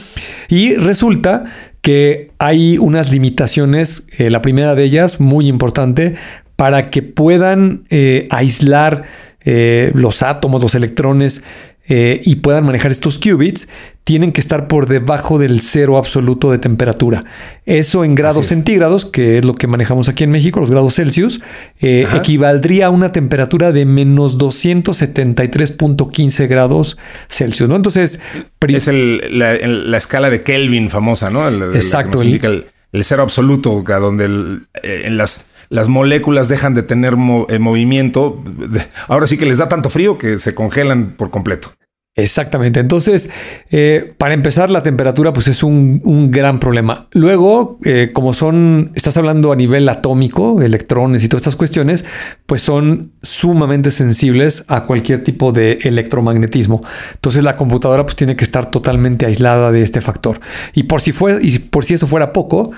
Y 0.49 0.77
resulta 0.77 1.45
que 1.81 2.31
hay 2.39 2.77
unas 2.79 3.11
limitaciones, 3.11 4.07
eh, 4.19 4.29
la 4.31 4.43
primera 4.43 4.75
de 4.75 4.85
ellas, 4.85 5.21
muy 5.21 5.49
importante, 5.49 6.17
para 6.61 6.91
que 6.91 7.03
puedan 7.03 7.87
eh, 7.89 8.29
aislar 8.29 9.05
eh, 9.47 9.93
los 9.95 10.23
átomos, 10.23 10.61
los 10.61 10.75
electrones 10.75 11.43
eh, 11.89 12.21
y 12.23 12.37
puedan 12.37 12.67
manejar 12.67 12.91
estos 12.91 13.17
qubits, 13.17 13.71
tienen 14.05 14.31
que 14.31 14.43
estar 14.43 14.69
por 14.69 14.87
debajo 14.87 15.39
del 15.39 15.63
cero 15.63 15.97
absoluto 15.97 16.51
de 16.51 16.59
temperatura. 16.59 17.25
Eso 17.65 18.05
en 18.05 18.15
grados 18.15 18.49
centígrados, 18.49 19.07
que 19.07 19.39
es 19.39 19.45
lo 19.47 19.55
que 19.55 19.69
manejamos 19.69 20.11
aquí 20.11 20.25
en 20.25 20.33
México, 20.33 20.61
los 20.61 20.71
grados 20.71 20.97
Celsius, 20.97 21.41
equivaldría 21.79 22.89
a 22.89 22.91
una 22.91 23.11
temperatura 23.11 23.73
de 23.73 23.87
menos 23.87 24.39
273.15 24.39 26.47
grados 26.47 26.99
Celsius. 27.31 27.71
¿no? 27.71 27.77
Entonces, 27.77 28.21
es 28.69 28.87
la, 29.33 29.97
escala 29.97 30.29
de 30.29 30.43
Kelvin 30.43 30.91
famosa, 30.91 31.31
¿no? 31.31 31.49
exacto. 31.75 32.21
El, 32.21 32.67
el, 32.93 33.05
cero 33.05 33.23
absoluto, 33.23 33.83
donde 33.83 34.59
en 34.83 35.17
las 35.17 35.47
las 35.71 35.89
moléculas 35.89 36.49
dejan 36.49 36.75
de 36.75 36.83
tener 36.83 37.15
eh, 37.49 37.59
movimiento. 37.59 38.43
Ahora 39.09 39.27
sí 39.27 39.39
que 39.39 39.47
les 39.47 39.59
da 39.59 39.69
tanto 39.69 39.89
frío 39.89 40.19
que 40.19 40.39
se 40.39 40.55
congelan 40.55 41.15
por 41.17 41.31
completo. 41.31 41.71
Exactamente. 42.17 42.81
Entonces, 42.81 43.31
eh, 43.71 44.13
para 44.19 44.35
empezar, 44.35 44.69
la 44.69 44.83
temperatura 44.83 45.33
pues 45.33 45.47
es 45.47 45.63
un, 45.63 46.31
gran 46.33 46.59
problema. 46.59 47.09
Luego, 47.13 47.79
eh, 47.85 48.11
como 48.13 48.35
son, 48.35 48.91
estás 48.97 49.17
hablando 49.17 49.53
a 49.53 49.57
nivel 49.57 49.89
atómico, 49.89 50.61
electrones 50.61 51.23
y 51.23 51.29
todas 51.29 51.43
estas 51.43 51.57
cuestiones, 51.57 52.05
pues 52.47 52.63
son 52.63 53.13
sumamente 53.23 53.93
sensibles 53.93 54.65
a 54.67 54.85
cualquier 54.85 55.23
tipo 55.23 55.53
de 55.53 55.79
electromagnetismo. 55.83 56.83
Entonces, 57.15 57.45
la 57.45 57.55
computadora 57.55 58.05
pues 58.05 58.17
tiene 58.17 58.35
que 58.35 58.45
estar 58.45 58.71
totalmente 58.71 59.25
aislada 59.25 59.71
de 59.71 59.83
este 59.83 60.01
factor. 60.01 60.41
Y 60.75 60.83
por 60.83 61.01
si 61.01 61.13
fuera, 61.13 61.39
y 61.41 61.59
por 61.61 61.85
si 61.85 61.95
eso 61.95 62.09
fuera 62.09 62.33
poco, 62.33 62.73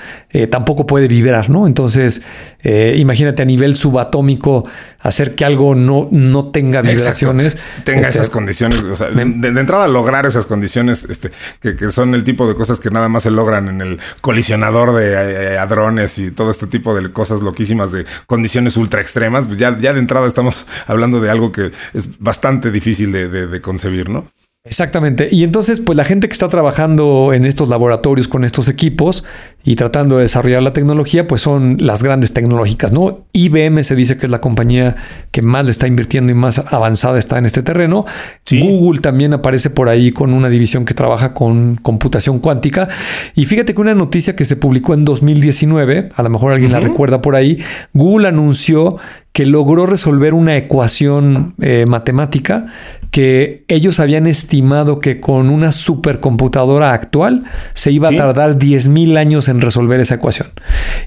tampoco 0.50 0.87
puede 0.87 1.09
vibrar, 1.09 1.48
¿no? 1.48 1.66
Entonces, 1.66 2.22
imagínate 2.64 3.42
a 3.42 3.44
nivel 3.44 3.75
subatómico 3.75 4.68
hacer 5.03 5.35
que 5.35 5.44
algo 5.44 5.75
no, 5.75 6.09
no 6.11 6.51
tenga 6.51 6.81
vibraciones. 6.81 7.57
Tenga 7.85 8.09
este, 8.09 8.11
esas 8.11 8.31
condiciones, 8.31 8.85
o 8.85 8.94
sea, 8.94 9.09
de, 9.09 9.22
entrada 9.22 9.88
lograr 9.88 10.27
esas 10.27 10.46
condiciones, 10.46 11.05
este, 11.05 11.31
que, 11.61 11.90
son 11.90 12.14
el 12.14 12.25
tipo 12.25 12.46
de 12.46 12.55
cosas 12.55 12.81
que 12.81 12.90
nada 12.90 13.09
más 13.09 13.25
se 13.25 13.31
logran 13.31 13.68
en 13.68 13.81
el 13.81 14.01
colisionador 14.20 14.94
de 14.94 15.55
eh, 15.55 15.59
hadrones 15.59 16.18
y 16.18 16.31
todo 16.31 16.51
este 16.51 16.66
tipo 16.66 16.94
de 16.94 17.12
cosas 17.12 17.42
loquísimas 17.42 17.92
de 17.92 18.07
condiciones 18.27 18.77
ultra 18.77 19.01
extremas, 19.01 19.46
pues 19.46 19.59
ya, 19.59 19.77
ya 19.79 19.92
de 19.92 19.98
entrada 19.98 20.27
estamos 20.27 20.66
hablando 20.87 21.20
de 21.20 21.31
algo 21.31 21.53
que 21.53 21.72
es 21.94 22.18
bastante 22.20 22.70
difícil 22.70 23.12
de, 23.12 23.29
de 23.29 23.61
concebir, 23.61 24.09
¿no? 24.09 24.27
Exactamente. 24.64 25.29
Y 25.33 25.42
entonces, 25.42 25.81
pues 25.81 25.96
la 25.96 26.05
gente 26.05 26.29
que 26.29 26.33
está 26.33 26.48
trabajando 26.48 27.33
en 27.35 27.46
estos 27.46 27.68
laboratorios 27.68 28.29
con 28.29 28.44
estos 28.44 28.68
equipos 28.68 29.25
y 29.64 29.75
tratando 29.75 30.16
de 30.16 30.22
desarrollar 30.22 30.62
la 30.62 30.72
tecnología, 30.72 31.27
pues 31.27 31.42
son 31.42 31.79
las 31.81 32.05
grandes 32.05 32.33
tecnológicas, 32.33 32.92
¿no? 32.92 33.27
IBM 33.33 33.83
se 33.83 33.96
dice 33.96 34.18
que 34.18 34.27
es 34.27 34.31
la 34.31 34.40
compañía 34.40 34.94
que 35.33 35.42
más 35.42 35.64
le 35.64 35.72
está 35.72 35.88
invirtiendo 35.88 36.31
y 36.31 36.37
más 36.37 36.61
avanzada 36.61 37.18
está 37.18 37.38
en 37.38 37.46
este 37.46 37.64
terreno. 37.64 38.05
Google 38.53 39.01
también 39.01 39.33
aparece 39.33 39.68
por 39.68 39.88
ahí 39.88 40.12
con 40.12 40.33
una 40.33 40.48
división 40.48 40.85
que 40.85 40.94
trabaja 40.94 41.35
con 41.35 41.75
computación 41.75 42.38
cuántica. 42.38 42.88
Y 43.35 43.46
fíjate 43.46 43.75
que 43.75 43.81
una 43.81 43.96
noticia 43.96 44.37
que 44.37 44.44
se 44.44 44.55
publicó 44.55 44.94
en 44.94 45.05
2019, 45.05 46.11
a 46.14 46.22
lo 46.22 46.31
mejor 46.31 46.53
alguien 46.53 46.70
la 46.70 46.79
recuerda 46.79 47.20
por 47.20 47.35
ahí, 47.35 47.59
Google 47.94 48.29
anunció 48.29 48.98
que 49.33 49.44
logró 49.44 49.87
resolver 49.87 50.35
una 50.35 50.57
ecuación 50.57 51.55
eh, 51.61 51.85
matemática 51.88 52.66
que 53.12 53.66
ellos 53.68 54.01
habían 54.01 54.27
estimado 54.27 54.98
que 54.98 55.20
con 55.20 55.51
una 55.51 55.70
supercomputadora 55.70 56.94
actual 56.94 57.44
se 57.75 57.92
iba 57.92 58.09
a 58.09 58.16
tardar 58.16 58.59
10.000 58.59 59.18
años 59.18 59.48
en 59.48 59.61
resolver 59.61 60.01
esa 60.01 60.14
ecuación. 60.14 60.48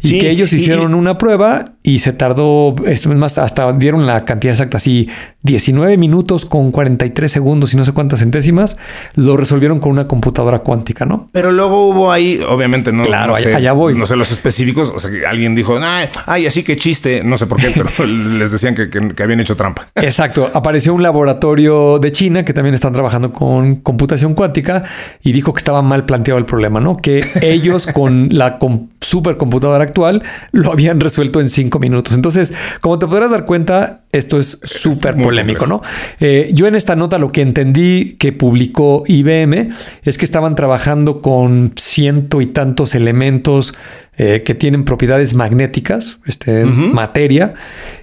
Y 0.03 0.19
que 0.19 0.29
ellos 0.29 0.53
hicieron 0.53 0.93
una 0.93 1.17
prueba 1.17 1.74
y 1.85 1.99
se 1.99 2.13
tardó, 2.13 2.75
es 2.87 3.05
más, 3.05 3.37
hasta 3.37 3.71
dieron 3.73 4.07
la 4.07 4.25
cantidad 4.25 4.53
exacta, 4.53 4.77
así 4.77 5.07
19 5.43 5.97
minutos 5.97 6.45
con 6.45 6.71
43 6.71 7.31
segundos 7.31 7.75
y 7.75 7.77
no 7.77 7.85
sé 7.85 7.91
cuántas 7.91 8.21
centésimas, 8.21 8.75
lo 9.13 9.37
resolvieron 9.37 9.79
con 9.79 9.91
una 9.91 10.07
computadora 10.07 10.59
cuántica, 10.59 11.05
¿no? 11.05 11.29
Pero 11.31 11.51
luego 11.51 11.89
hubo 11.89 12.11
ahí, 12.11 12.41
obviamente, 12.47 12.91
no, 12.91 13.03
claro, 13.03 13.33
no 13.33 13.39
sé, 13.39 13.53
allá 13.53 13.73
voy. 13.73 13.93
No 13.93 14.07
sé 14.07 14.15
los 14.15 14.31
específicos, 14.31 14.91
o 14.95 14.99
sea, 14.99 15.11
que 15.11 15.27
alguien 15.27 15.53
dijo, 15.53 15.79
ay, 16.25 16.47
así 16.47 16.63
que 16.63 16.75
chiste, 16.75 17.23
no 17.23 17.37
sé 17.37 17.45
por 17.45 17.59
qué, 17.59 17.69
pero 17.69 17.89
les 18.07 18.51
decían 18.51 18.73
que, 18.73 18.89
que 18.89 19.23
habían 19.23 19.39
hecho 19.39 19.55
trampa. 19.55 19.87
Exacto, 19.93 20.49
apareció 20.55 20.91
un 20.91 21.03
laboratorio 21.03 21.99
de 21.99 22.11
China 22.11 22.43
que 22.43 22.53
también 22.53 22.73
están 22.73 22.93
trabajando 22.93 23.31
con 23.31 23.75
computación 23.75 24.33
cuántica 24.33 24.85
y 25.21 25.33
dijo 25.33 25.53
que 25.53 25.59
estaba 25.59 25.83
mal 25.83 26.05
planteado 26.05 26.39
el 26.39 26.45
problema, 26.45 26.79
¿no? 26.79 26.97
Que 26.97 27.23
ellos 27.43 27.85
con 27.93 28.29
la 28.31 28.57
supercomputadora 29.05 29.83
actual 29.83 30.23
lo 30.51 30.71
habían 30.71 30.99
resuelto 30.99 31.39
en 31.39 31.49
cinco 31.49 31.79
minutos. 31.79 32.15
Entonces, 32.15 32.53
como 32.81 32.97
te 32.97 33.07
podrás 33.07 33.31
dar 33.31 33.45
cuenta, 33.45 34.01
esto 34.11 34.39
es 34.39 34.59
súper 34.63 35.15
polémico, 35.15 35.67
¿no? 35.67 35.81
Eh, 36.19 36.49
yo 36.53 36.67
en 36.67 36.75
esta 36.75 36.95
nota 36.95 37.17
lo 37.17 37.31
que 37.31 37.41
entendí 37.41 38.15
que 38.19 38.33
publicó 38.33 39.03
IBM 39.05 39.69
es 40.03 40.17
que 40.17 40.25
estaban 40.25 40.55
trabajando 40.55 41.21
con 41.21 41.73
ciento 41.75 42.41
y 42.41 42.47
tantos 42.47 42.95
elementos 42.95 43.73
eh, 44.17 44.43
que 44.43 44.55
tienen 44.55 44.85
propiedades 44.85 45.35
magnéticas, 45.35 46.17
este, 46.25 46.65
materia, 46.65 47.53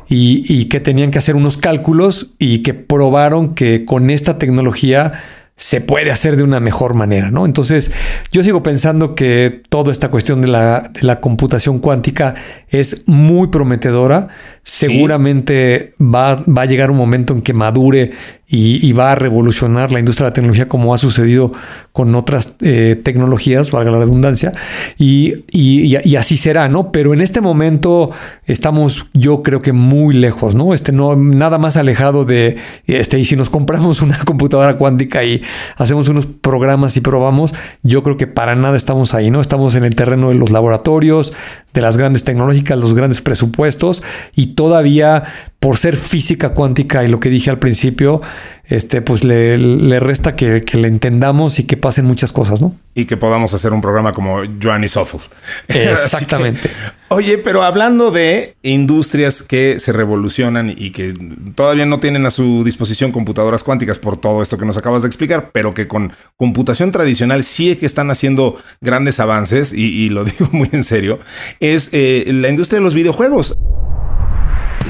y, 0.09 0.45
y 0.47 0.67
que 0.67 0.79
tenían 0.79 1.11
que 1.11 1.19
hacer 1.19 1.35
unos 1.35 1.57
cálculos 1.57 2.35
y 2.39 2.59
que 2.59 2.75
probaron 2.75 3.55
que 3.55 3.85
con 3.85 4.11
esta 4.11 4.39
tecnología 4.39 5.23
se 5.63 5.81
puede 5.81 6.11
hacer 6.11 6.35
de 6.37 6.43
una 6.43 6.59
mejor 6.59 6.97
manera, 6.97 7.31
¿no? 7.31 7.47
Entonces, 7.47 7.93
yo 8.33 8.43
sigo 8.43 8.65
pensando 8.65 9.15
que 9.15 9.63
toda 9.69 9.93
esta 9.93 10.11
cuestión 10.11 10.41
de 10.41 10.49
la, 10.49 10.91
de 10.93 11.03
la 11.03 11.21
computación 11.21 11.79
cuántica 11.79 12.35
es 12.69 13.05
muy 13.07 13.47
prometedora. 13.47 14.27
Seguramente 14.65 15.95
va, 16.01 16.35
va, 16.35 16.63
a 16.63 16.67
llegar 16.67 16.91
un 16.91 16.97
momento 16.97 17.33
en 17.33 17.43
que 17.43 17.53
madure 17.53 18.11
y, 18.55 18.93
va 18.93 19.13
a 19.13 19.15
revolucionar 19.15 19.93
la 19.93 19.99
industria 19.99 20.27
de 20.27 20.31
la 20.31 20.35
tecnología 20.35 20.69
como 20.69 20.93
ha 20.93 20.99
sucedido 20.99 21.51
con 21.93 22.15
otras 22.15 22.59
eh, 22.61 23.01
tecnologías, 23.03 23.71
valga 23.71 23.91
la 23.91 23.99
redundancia, 23.99 24.53
y, 24.99 25.37
y, 25.51 26.17
así 26.17 26.37
será, 26.37 26.69
¿no? 26.69 26.93
Pero 26.93 27.15
en 27.15 27.23
este 27.23 27.41
momento 27.41 28.11
estamos, 28.45 29.07
yo 29.15 29.43
creo 29.43 29.63
que 29.63 29.73
muy 29.73 30.15
lejos, 30.15 30.55
¿no? 30.55 30.75
Este 30.75 30.93
no, 30.93 31.17
nada 31.17 31.57
más 31.57 31.79
alejado 31.79 32.27
de, 32.27 32.59
este, 32.87 33.19
y 33.19 33.25
si 33.25 33.37
nos 33.37 33.49
compramos 33.49 34.03
una 34.03 34.19
computadora 34.27 34.77
cuántica 34.77 35.25
y 35.25 35.41
hacemos 35.79 36.09
unos 36.09 36.27
programas 36.27 36.95
y 36.99 37.01
probamos, 37.01 37.55
yo 37.83 38.03
creo 38.03 38.19
que 38.19 38.27
para 38.27 38.55
nada 38.55 38.77
estamos 38.77 39.15
ahí, 39.15 39.31
¿no? 39.31 39.41
Estamos 39.41 39.77
en 39.77 39.85
el 39.85 39.95
terreno 39.95 40.29
de 40.29 40.35
los 40.35 40.51
laboratorios, 40.51 41.33
de 41.73 41.81
las 41.81 41.97
grandes 41.97 42.25
tecnológicas, 42.25 42.79
los 42.79 42.93
grandes 42.93 43.23
presupuestos, 43.23 44.03
y 44.37 44.49
todavía 44.49 45.25
por 45.63 45.79
ser 45.79 45.97
física 45.97 46.55
cuántica 46.55 47.05
y 47.05 47.09
lo 47.09 47.21
que 47.21 47.29
dije 47.29 47.49
al 47.49 47.61
principio, 47.61 48.21
este, 48.65 49.01
pues 49.01 49.23
le, 49.23 50.01
resta 50.01 50.35
que, 50.35 50.61
le 50.73 50.89
entendamos 50.89 51.61
y 51.61 51.65
que 51.65 51.77
pasen 51.77 52.05
muchas 52.05 52.33
cosas, 52.33 52.61
¿no? 52.61 52.75
Y 52.97 53.05
que 53.05 53.17
podamos 53.17 53.55
hacer 53.55 53.73
un 53.73 53.81
programa 53.81 54.13
como 54.13 54.39
Joanny 54.61 54.89
Soffel. 54.89 55.21
Exactamente. 55.69 56.69
oye, 57.11 57.39
pero 57.39 57.63
hablando 57.63 58.11
de 58.11 58.57
industrias 58.63 59.41
que 59.43 59.79
se 59.79 59.93
revolucionan 59.93 60.75
y 60.77 60.91
que 60.91 61.15
todavía 61.55 61.87
no 61.87 61.99
tienen 61.99 62.27
a 62.27 62.33
su 62.33 62.65
disposición 62.65 63.13
computadoras 63.13 63.63
cuánticas 63.63 64.01
por 64.01 64.17
todo 64.17 64.43
esto 64.43 64.59
que 64.59 64.67
nos 64.67 64.77
acabas 64.77 65.03
de 65.03 65.09
explicar, 65.09 65.51
pero 65.53 65.75
que 65.75 65.87
con 65.87 66.13
computación 66.37 66.91
tradicional 66.91 67.45
sí 67.45 67.71
es 67.71 67.79
que 67.79 67.87
están 67.87 68.11
haciendo 68.11 68.57
grandes 68.81 69.21
avances, 69.21 69.73
y, 69.73 70.09
lo 70.09 70.25
digo 70.25 70.49
muy 70.51 70.71
en 70.73 70.83
serio, 70.83 71.21
es 71.61 71.91
eh, 71.93 72.25
la 72.27 72.49
industria 72.49 72.81
de 72.81 72.85
los 72.85 72.95
videojuegos. 72.95 73.57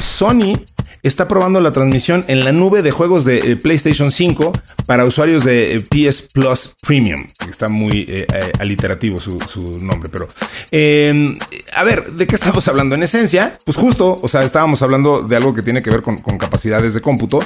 Sony 0.00 0.55
está 1.02 1.26
probando 1.26 1.61
la 1.61 1.72
transmisión 1.72 2.24
en 2.28 2.44
la 2.44 2.52
nube 2.52 2.83
de 2.83 2.92
juegos 2.92 3.24
de 3.24 3.38
eh, 3.38 3.57
PlayStation 3.57 4.11
5 4.11 4.52
para 4.87 5.05
usuarios 5.05 5.44
de 5.44 5.74
eh, 5.74 5.81
PS 5.81 6.28
Plus 6.33 6.76
Premium. 6.81 7.26
Está 7.48 7.68
muy 7.68 8.05
eh, 8.09 8.26
aliterativo 8.59 9.18
su, 9.18 9.38
nombre, 9.83 10.09
pero 10.11 10.28
em, 10.70 11.37
a 11.74 11.83
ver, 11.83 12.12
¿de 12.12 12.26
qué 12.26 12.35
estamos 12.35 12.68
hablando? 12.68 12.94
En 12.94 13.02
esencia, 13.02 13.52
pues 13.64 13.76
justo, 13.76 14.16
o 14.20 14.28
sea, 14.28 14.44
estábamos 14.44 14.81
hablando 14.83 15.22
de 15.22 15.37
algo 15.37 15.52
que 15.52 15.62
tiene 15.62 15.83
que 15.83 15.90
ver 15.90 16.02
con, 16.02 16.16
capacidades 16.38 16.94
de 16.94 17.00
cómputo 17.00 17.40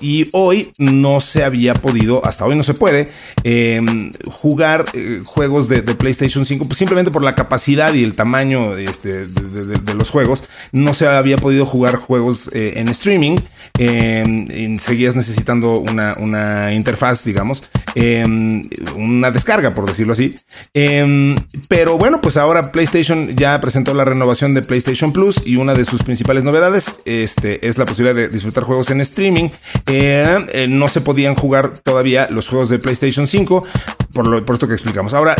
y 0.00 0.28
hoy 0.32 0.72
no 0.78 1.20
se 1.20 1.44
había 1.44 1.74
podido, 1.74 2.24
hasta 2.24 2.44
hoy 2.44 2.56
no 2.56 2.62
se 2.62 2.74
puede, 2.74 3.10
em, 3.44 4.10
jugar 4.26 4.84
juegos 5.24 5.68
de, 5.68 5.82
PlayStation 5.82 6.44
5 6.44 6.66
pues 6.66 6.78
simplemente 6.78 7.10
por 7.10 7.22
la 7.22 7.34
capacidad 7.34 7.92
y 7.94 8.04
el 8.04 8.14
tamaño 8.14 8.74
este, 8.74 9.26
de 9.26 9.94
los 9.94 10.10
juegos. 10.10 10.44
No 10.72 10.94
se 10.94 11.06
había 11.06 11.27
podido 11.36 11.66
jugar 11.66 11.96
juegos 11.96 12.50
eh, 12.54 12.74
en 12.76 12.88
streaming, 12.88 13.38
em, 13.78 14.78
seguías 14.78 15.16
necesitando 15.16 15.80
una, 15.80 16.14
una 16.18 16.72
interfaz, 16.74 17.24
digamos, 17.24 17.62
em, 17.94 18.62
una 18.96 19.30
descarga, 19.30 19.74
por 19.74 19.86
decirlo 19.86 20.12
así. 20.12 20.34
Em, 20.74 21.36
pero 21.68 21.98
bueno, 21.98 22.20
pues 22.20 22.36
ahora 22.36 22.72
PlayStation 22.72 23.28
ya 23.36 23.60
presentó 23.60 23.94
la 23.94 24.04
renovación 24.04 24.54
de 24.54 24.62
PlayStation 24.62 25.12
Plus 25.12 25.42
y 25.44 25.56
una 25.56 25.74
de 25.74 25.84
sus 25.84 26.02
principales 26.02 26.44
novedades 26.44 26.90
este, 27.04 27.66
es 27.66 27.78
la 27.78 27.84
posibilidad 27.84 28.16
de 28.16 28.28
disfrutar 28.28 28.64
juegos 28.64 28.90
en 28.90 29.00
streaming. 29.00 29.48
Eh, 29.86 30.66
no 30.68 30.88
se 30.88 31.00
podían 31.00 31.34
jugar 31.34 31.74
todavía 31.78 32.28
los 32.30 32.48
juegos 32.48 32.68
de 32.68 32.78
PlayStation 32.78 33.26
5, 33.26 33.66
por, 34.12 34.26
lo, 34.26 34.44
por 34.44 34.54
esto 34.54 34.66
que 34.66 34.74
explicamos. 34.74 35.12
Ahora 35.12 35.36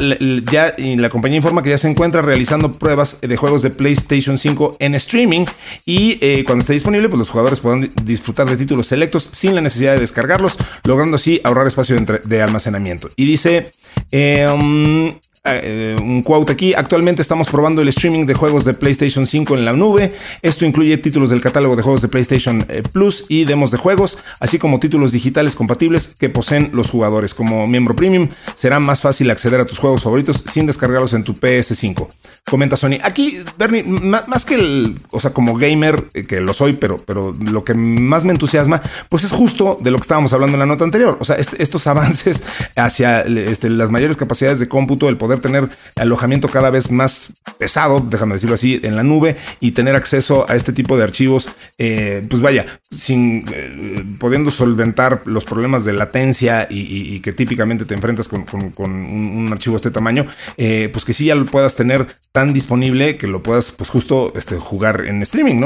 ya 0.51 0.73
la 0.79 1.09
compañía 1.09 1.37
informa 1.37 1.63
que 1.63 1.71
ya 1.71 1.79
se 1.79 1.89
encuentra 1.89 2.23
realizando 2.23 2.73
pruebas 2.73 3.21
de 3.21 3.37
juegos 3.37 3.63
de 3.63 3.71
PlayStation 3.71 4.39
5 4.39 4.77
en 4.79 4.95
streaming 4.95 5.45
y 5.85 6.19
eh, 6.21 6.45
cuando 6.45 6.63
esté 6.63 6.73
disponible, 6.73 7.09
pues 7.09 7.19
los 7.19 7.29
jugadores 7.29 7.61
podrán 7.61 7.89
disfrutar 8.05 8.49
de 8.49 8.57
títulos 8.57 8.87
selectos 8.87 9.29
sin 9.33 9.55
la 9.55 9.61
necesidad 9.61 9.95
de 9.95 10.01
descargarlos, 10.01 10.57
logrando 10.85 11.17
así 11.17 11.41
ahorrar 11.45 11.67
espacio 11.67 11.97
de, 11.97 12.43
almacenamiento. 12.43 13.09
Y 13.17 13.27
dice, 13.27 13.71
eh, 14.11 14.47
um, 14.53 15.11
eh, 15.45 15.97
un 16.01 16.23
quote 16.23 16.53
aquí, 16.53 16.75
actualmente 16.75 17.23
estamos 17.23 17.49
probando 17.49 17.81
el 17.81 17.89
streaming 17.89 18.27
de 18.27 18.35
juegos 18.35 18.65
de 18.65 18.75
PlayStation 18.75 19.27
5 19.27 19.57
en 19.57 19.65
la 19.65 19.73
nube. 19.73 20.13
Esto 20.43 20.67
incluye 20.67 20.97
títulos 20.99 21.31
del 21.31 21.41
catálogo 21.41 21.77
de 21.77 21.83
juegos 21.83 22.03
de 22.03 22.09
PlayStation 22.09 22.67
Plus 22.93 23.25
y 23.29 23.45
demos 23.45 23.71
de 23.71 23.79
juegos, 23.79 24.19
así 24.41 24.59
como 24.59 24.81
títulos 24.81 25.13
digitales 25.13 25.55
compatibles 25.55 26.15
que 26.19 26.29
poseen 26.29 26.71
los 26.75 26.91
jugadores. 26.91 27.35
Como 27.35 27.67
miembro 27.67 27.95
premium, 27.95 28.29
será 28.55 28.79
más 28.81 29.01
fácil 29.01 29.31
acceder 29.31 29.61
a 29.61 29.65
tus 29.65 29.79
juegos 29.79 30.03
favoritos 30.03 30.43
sin 30.51 30.67
descargarlos 30.67 31.15
en 31.15 31.23
tu 31.23 31.35
PS5. 31.35 32.09
Comenta 32.45 32.77
Sony. 32.77 32.99
Aquí, 33.03 33.39
Bernie, 33.59 33.85
más 33.85 34.45
que 34.45 34.55
el, 34.55 34.97
o 35.11 35.21
sea, 35.21 35.33
como 35.33 35.57
gamer, 35.69 36.09
eh, 36.15 36.25
que 36.25 36.41
lo 36.41 36.53
soy, 36.53 36.75
pero, 36.75 36.97
pero 36.97 37.33
lo 37.51 37.65
que 37.65 37.75
más 37.75 38.25
me 38.25 38.33
entusiasma, 38.33 38.83
pues 39.09 39.25
es 39.25 39.33
justo 39.33 39.77
de 39.81 39.91
lo 39.91 39.99
que 39.99 40.03
estábamos 40.03 40.33
hablando 40.33 40.55
en 40.55 40.61
la 40.61 40.67
nota 40.67 40.85
anterior. 40.85 41.19
O 41.21 41.25
sea, 41.25 41.37
estos 41.37 41.87
avances 41.87 42.45
hacia 42.77 43.21
este, 43.23 43.71
las 43.71 43.91
mayores 43.91 44.17
capacidades 44.17 44.59
de 44.59 44.69
cómputo, 44.69 45.09
el 45.09 45.17
poder 45.17 45.39
tener 45.39 45.69
alojamiento 45.97 46.49
cada 46.49 46.71
vez 46.71 46.91
más 46.91 47.33
pesado, 47.59 48.01
déjame 48.01 48.35
decirlo 48.35 48.55
así, 48.55 48.81
en 48.83 48.97
la 48.97 49.03
nube 49.03 49.37
y 49.61 49.73
tener 49.73 49.95
acceso 49.95 50.47
a 50.49 50.57
este 50.57 50.73
tipo 50.73 50.97
de 50.97 51.05
archivos, 51.05 51.49
eh, 51.79 52.25
pues 52.29 52.43
vaya, 52.43 52.67
sin 52.91 53.45
eh, 53.53 54.05
pudiendo 54.19 54.51
solventar 54.51 55.23
los 55.27 55.45
problemas 55.45 55.85
de 55.85 55.93
latencia 55.93 56.67
y, 56.71 57.19
que 57.21 57.33
típicamente 57.33 57.85
te 57.85 57.95
enfrentas 57.95 58.29
con, 58.29 58.45
un, 58.79 59.51
archivo 59.53 59.75
de 59.75 59.79
este 59.79 59.91
tamaño, 59.91 60.25
pues 60.57 61.05
que 61.05 61.13
sí 61.13 61.27
ya 61.27 61.35
lo 61.35 61.47
puedas 61.47 61.75
tener 61.75 62.07
tan 62.33 62.53
disponible 62.53 63.17
que 63.17 63.27
lo 63.27 63.43
puedas, 63.43 63.73
pues 63.73 63.91
justo 63.91 64.33
este, 64.37 64.57
jugar 64.57 65.07
en 65.07 65.23
streaming, 65.23 65.58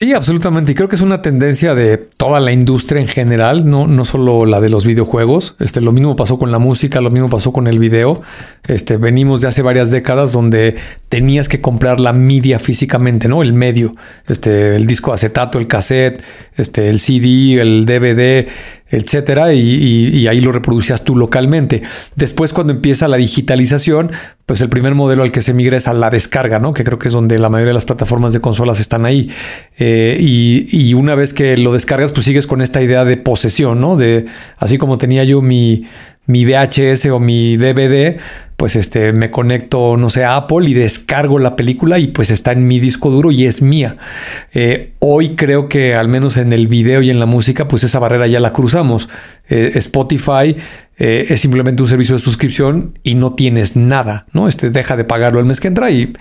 Sí, 0.00 0.12
absolutamente. 0.12 0.70
Y 0.70 0.74
creo 0.76 0.88
que 0.88 0.94
es 0.94 1.02
una 1.02 1.22
tendencia 1.22 1.74
de 1.74 1.96
toda 1.96 2.38
la 2.38 2.52
industria 2.52 3.00
en 3.00 3.08
general, 3.08 3.68
no, 3.68 3.88
no 3.88 4.04
solo 4.04 4.46
la 4.46 4.60
de 4.60 4.68
los 4.68 4.86
videojuegos. 4.86 5.56
Este, 5.58 5.80
lo 5.80 5.90
mismo 5.90 6.14
pasó 6.14 6.38
con 6.38 6.52
la 6.52 6.60
música, 6.60 7.00
lo 7.00 7.10
mismo 7.10 7.28
pasó 7.28 7.52
con 7.52 7.66
el 7.66 7.80
video. 7.80 8.22
Este, 8.68 8.96
venimos 8.96 9.40
de 9.40 9.48
hace 9.48 9.60
varias 9.60 9.90
décadas 9.90 10.30
donde 10.30 10.76
tenías 11.08 11.48
que 11.48 11.60
comprar 11.60 11.98
la 11.98 12.12
media 12.12 12.60
físicamente, 12.60 13.26
¿no? 13.26 13.42
El 13.42 13.54
medio, 13.54 13.92
este, 14.28 14.76
el 14.76 14.86
disco 14.86 15.12
acetato, 15.12 15.58
el 15.58 15.66
cassette, 15.66 16.22
este, 16.56 16.90
el 16.90 17.00
CD, 17.00 17.60
el 17.60 17.84
DVD, 17.84 18.46
etcétera, 18.90 19.52
y, 19.52 20.26
ahí 20.26 20.40
lo 20.40 20.52
reproducías 20.52 21.04
tú 21.04 21.16
localmente. 21.16 21.82
Después, 22.16 22.52
cuando 22.52 22.72
empieza 22.72 23.08
la 23.08 23.16
digitalización, 23.16 24.12
pues 24.46 24.60
el 24.60 24.68
primer 24.68 24.94
modelo 24.94 25.22
al 25.22 25.32
que 25.32 25.42
se 25.42 25.52
migra 25.52 25.76
es 25.76 25.88
a 25.88 25.92
la 25.92 26.10
descarga, 26.10 26.58
¿no? 26.58 26.72
Que 26.72 26.84
creo 26.84 26.98
que 26.98 27.08
es 27.08 27.14
donde 27.14 27.38
la 27.38 27.50
mayoría 27.50 27.70
de 27.70 27.74
las 27.74 27.84
plataformas 27.84 28.32
de 28.32 28.40
consolas 28.40 28.80
están 28.80 29.04
ahí. 29.04 29.30
Eh, 29.78 30.16
y, 30.20 30.94
una 30.94 31.14
vez 31.14 31.34
que 31.34 31.56
lo 31.56 31.72
descargas, 31.72 32.12
pues 32.12 32.24
sigues 32.24 32.46
con 32.46 32.62
esta 32.62 32.82
idea 32.82 33.04
de 33.04 33.16
posesión, 33.16 33.80
¿no? 33.80 33.96
De 33.96 34.26
así 34.56 34.78
como 34.78 34.98
tenía 34.98 35.24
yo 35.24 35.42
mi 35.42 35.86
mi 36.28 36.44
VHS 36.44 37.06
o 37.06 37.18
mi 37.18 37.56
DVD, 37.56 38.18
pues 38.56 38.76
este, 38.76 39.12
me 39.12 39.30
conecto, 39.30 39.96
no 39.96 40.10
sé, 40.10 40.24
a 40.24 40.36
Apple 40.36 40.68
y 40.68 40.74
descargo 40.74 41.38
la 41.38 41.56
película 41.56 41.98
y 41.98 42.08
pues 42.08 42.30
está 42.30 42.52
en 42.52 42.66
mi 42.68 42.80
disco 42.80 43.10
duro 43.10 43.30
y 43.30 43.46
es 43.46 43.62
mía. 43.62 43.96
Eh, 44.52 44.92
hoy 44.98 45.36
creo 45.36 45.68
que 45.68 45.94
al 45.94 46.08
menos 46.08 46.36
en 46.36 46.52
el 46.52 46.66
video 46.66 47.00
y 47.00 47.08
en 47.10 47.18
la 47.18 47.26
música, 47.26 47.66
pues 47.66 47.82
esa 47.82 47.98
barrera 47.98 48.26
ya 48.26 48.40
la 48.40 48.52
cruzamos. 48.52 49.08
Eh, 49.48 49.72
Spotify 49.76 50.56
eh, 50.98 51.26
es 51.30 51.40
simplemente 51.40 51.82
un 51.82 51.88
servicio 51.88 52.16
de 52.16 52.20
suscripción 52.20 52.98
y 53.02 53.14
no 53.14 53.34
tienes 53.34 53.74
nada, 53.76 54.26
¿no? 54.32 54.48
Este 54.48 54.68
deja 54.68 54.96
de 54.96 55.04
pagarlo 55.04 55.40
el 55.40 55.46
mes 55.46 55.60
que 55.60 55.68
entra 55.68 55.90
y 55.90 56.12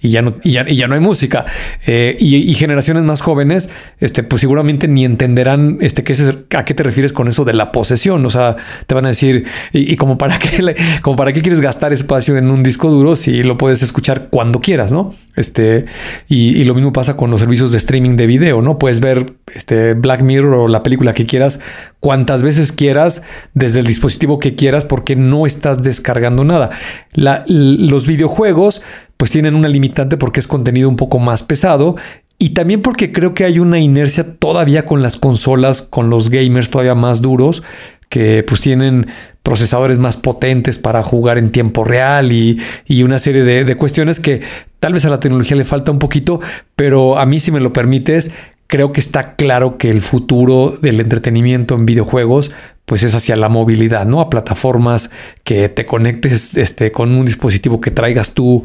y 0.00 0.10
ya 0.10 0.22
no, 0.22 0.34
y 0.42 0.52
ya, 0.52 0.88
no 0.88 0.94
hay 0.94 1.00
música. 1.00 1.46
Eh, 1.86 2.16
y, 2.20 2.54
generaciones 2.54 3.02
más 3.02 3.20
jóvenes, 3.22 3.70
este, 3.98 4.22
pues 4.22 4.40
seguramente 4.40 4.88
ni 4.88 5.04
entenderán 5.04 5.78
este, 5.80 6.04
qué 6.04 6.12
es, 6.12 6.22
a 6.22 6.64
qué 6.64 6.74
te 6.74 6.82
refieres 6.82 7.12
con 7.12 7.28
eso 7.28 7.44
de 7.44 7.54
la 7.54 7.72
posesión. 7.72 8.24
O 8.26 8.30
sea, 8.30 8.56
te 8.86 8.94
van 8.94 9.06
a 9.06 9.08
decir, 9.08 9.46
y, 9.72 9.96
como 9.96 10.18
para 10.18 10.38
qué 10.38 10.76
como 11.02 11.16
para 11.16 11.32
qué 11.32 11.40
quieres 11.40 11.60
gastar 11.60 11.92
espacio 11.92 12.36
en 12.36 12.50
un 12.50 12.62
disco 12.62 12.90
duro 12.90 13.16
si 13.16 13.42
lo 13.42 13.56
puedes 13.56 13.82
escuchar 13.82 14.28
cuando 14.30 14.60
quieras, 14.60 14.92
¿no? 14.92 15.14
Este, 15.34 15.86
y, 16.28 16.64
lo 16.64 16.74
mismo 16.74 16.92
pasa 16.92 17.16
con 17.16 17.30
los 17.30 17.40
servicios 17.40 17.72
de 17.72 17.78
streaming 17.78 18.16
de 18.16 18.26
video, 18.26 18.60
¿no? 18.60 18.78
Puedes 18.78 19.00
ver 19.00 19.34
este 19.54 19.94
Black 19.94 20.20
Mirror 20.22 20.54
o 20.54 20.68
la 20.68 20.82
película 20.82 21.14
que 21.14 21.24
quieras 21.26 21.60
cuantas 22.00 22.42
veces 22.42 22.70
quieras 22.70 23.22
desde 23.54 23.80
el 23.80 23.86
dispositivo 23.86 24.38
que 24.38 24.54
quieras 24.54 24.84
porque 24.84 25.16
no 25.16 25.46
estás 25.46 25.82
descargando 25.82 26.44
nada. 26.44 26.70
los 27.14 28.06
videojuegos 28.06 28.82
pues 29.16 29.30
tienen 29.30 29.54
una 29.54 29.68
limitante 29.68 30.16
porque 30.16 30.40
es 30.40 30.46
contenido 30.46 30.88
un 30.88 30.96
poco 30.96 31.18
más 31.18 31.42
pesado 31.42 31.96
y 32.38 32.50
también 32.50 32.82
porque 32.82 33.12
creo 33.12 33.32
que 33.34 33.44
hay 33.44 33.58
una 33.58 33.78
inercia 33.78 34.38
todavía 34.38 34.84
con 34.84 35.02
las 35.02 35.16
consolas, 35.16 35.82
con 35.82 36.10
los 36.10 36.28
gamers 36.28 36.70
todavía 36.70 36.94
más 36.94 37.22
duros, 37.22 37.62
que 38.10 38.42
pues 38.42 38.60
tienen 38.60 39.06
procesadores 39.42 39.98
más 39.98 40.16
potentes 40.16 40.78
para 40.78 41.02
jugar 41.02 41.38
en 41.38 41.50
tiempo 41.50 41.82
real 41.82 42.32
y, 42.32 42.60
una 43.02 43.18
serie 43.18 43.42
de, 43.42 43.64
de, 43.64 43.76
cuestiones 43.76 44.20
que 44.20 44.42
tal 44.80 44.92
vez 44.92 45.04
a 45.06 45.08
la 45.08 45.20
tecnología 45.20 45.56
le 45.56 45.64
falta 45.64 45.90
un 45.90 45.98
poquito, 45.98 46.40
pero 46.74 47.18
a 47.18 47.24
mí 47.26 47.40
si 47.40 47.50
me 47.50 47.60
lo 47.60 47.72
permites, 47.72 48.30
creo 48.66 48.92
que 48.92 49.00
está 49.00 49.34
claro 49.36 49.78
que 49.78 49.90
el 49.90 50.02
futuro 50.02 50.74
del 50.82 51.00
entretenimiento 51.00 51.74
en 51.74 51.86
videojuegos 51.86 52.52
pues 52.84 53.02
es 53.02 53.14
hacia 53.16 53.34
la 53.34 53.48
movilidad, 53.48 54.06
¿no? 54.06 54.20
A 54.20 54.30
plataformas 54.30 55.10
que 55.42 55.68
te 55.68 55.86
conectes 55.86 56.56
este, 56.56 56.92
con 56.92 57.12
un 57.12 57.26
dispositivo 57.26 57.80
que 57.80 57.90
traigas 57.90 58.32
tú 58.32 58.62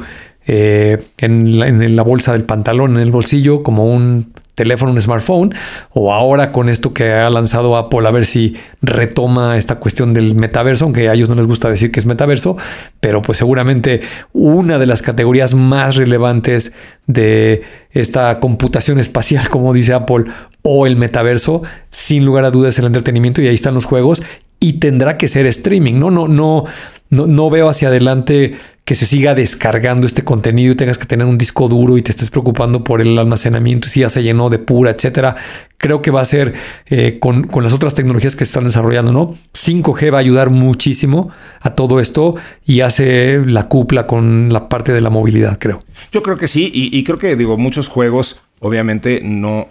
eh, 0.48 0.98
en, 1.20 1.96
la, 1.96 2.04
bolsa 2.04 2.34
del 2.34 2.44
pantalón, 2.44 2.96
en 2.96 3.02
el 3.02 3.12
bolsillo, 3.12 3.62
como 3.62 3.86
un 3.86 4.34
teléfono, 4.56 4.92
un 4.92 5.02
smartphone, 5.02 5.54
o 5.92 6.14
ahora 6.14 6.52
con 6.52 6.68
esto 6.68 6.94
que 6.94 7.12
ha 7.12 7.30
lanzado 7.30 7.78
Apple, 7.78 8.08
a 8.08 8.12
ver 8.12 8.26
si 8.26 8.56
retoma 8.82 9.58
esta 9.58 9.76
cuestión 9.76 10.14
del 10.14 10.36
metaverso, 10.36 10.86
aunque 10.86 11.10
a 11.10 11.14
ellos 11.14 11.30
no 11.30 11.36
les 11.36 11.48
gusta 11.48 11.70
decir 11.70 11.92
que 11.92 12.00
es 12.00 12.06
metaverso, 12.06 12.58
pero 13.00 13.22
pues 13.22 13.38
seguramente 13.38 14.02
una 14.34 14.78
de 14.78 14.86
las 14.88 15.02
categorías 15.02 15.54
más 15.54 15.96
relevantes 15.96 16.74
de 17.08 17.64
esta 17.92 18.40
computación 18.40 19.00
espacial, 19.00 19.48
como 19.50 19.74
dice 19.74 19.94
Apple, 19.94 20.26
o 20.64 20.86
el 20.86 20.96
metaverso, 20.96 21.64
sin 21.90 22.26
lugar 22.26 22.46
a 22.46 22.52
dudas 22.52 22.78
el 22.78 22.86
entretenimiento 22.86 23.42
y 23.42 23.48
ahí 23.48 23.56
están 23.56 23.74
los 23.74 23.86
juegos 23.86 24.22
y 24.60 24.74
tendrá 24.74 25.18
que 25.18 25.28
ser 25.28 25.48
streaming, 25.48 25.96
¿no? 25.96 26.12
No, 26.12 26.28
no, 26.28 26.66
no, 27.12 27.28
no 27.28 27.50
veo 27.50 27.69
hacia 27.69 27.89
adelante 27.89 28.58
que 28.86 28.95
se 28.95 29.06
siga 29.06 29.36
descargando 29.36 30.08
este 30.08 30.24
contenido 30.24 30.74
y 30.74 30.76
tengas 30.76 30.97
que 30.97 31.06
tener 31.06 31.28
un 31.28 31.38
disco 31.38 31.67
duro 31.67 31.97
y 31.97 32.02
te 32.02 32.12
estés 32.12 32.32
preocupando 32.32 32.84
por 32.84 33.00
el 33.00 33.17
almacenamiento, 33.17 33.88
si 33.88 34.00
ya 34.00 34.10
se 34.10 34.24
llenó 34.24 34.50
de 34.50 34.60
pura, 34.60 34.91
etcétera. 34.91 35.36
Creo 35.78 36.02
que 36.02 36.10
va 36.10 36.21
a 36.21 36.26
ser 36.26 36.54
eh, 36.88 37.19
con, 37.19 37.47
las 37.62 37.74
otras 37.74 37.93
tecnologías 37.93 38.36
que 38.36 38.43
se 38.43 38.50
están 38.50 38.63
desarrollando, 38.63 39.12
¿no? 39.12 39.36
5G 39.54 40.12
va 40.12 40.17
a 40.17 40.21
ayudar 40.21 40.50
muchísimo 40.50 41.30
a 41.60 41.76
todo 41.76 42.00
esto 42.00 42.36
y 42.65 42.82
hace 42.82 43.41
la 43.45 43.67
cupla 43.67 44.08
con 44.08 44.52
la 44.52 44.67
parte 44.67 44.91
de 44.93 45.02
la 45.02 45.10
movilidad, 45.10 45.60
creo. 45.60 45.84
Yo 46.12 46.24
creo 46.24 46.38
que 46.38 46.47
sí, 46.47 46.71
y, 46.74 47.04
creo 47.04 47.19
que 47.19 47.36
digo, 47.36 47.58
muchos 47.58 47.88
juegos 47.88 48.41
obviamente 48.60 49.21
no, 49.24 49.67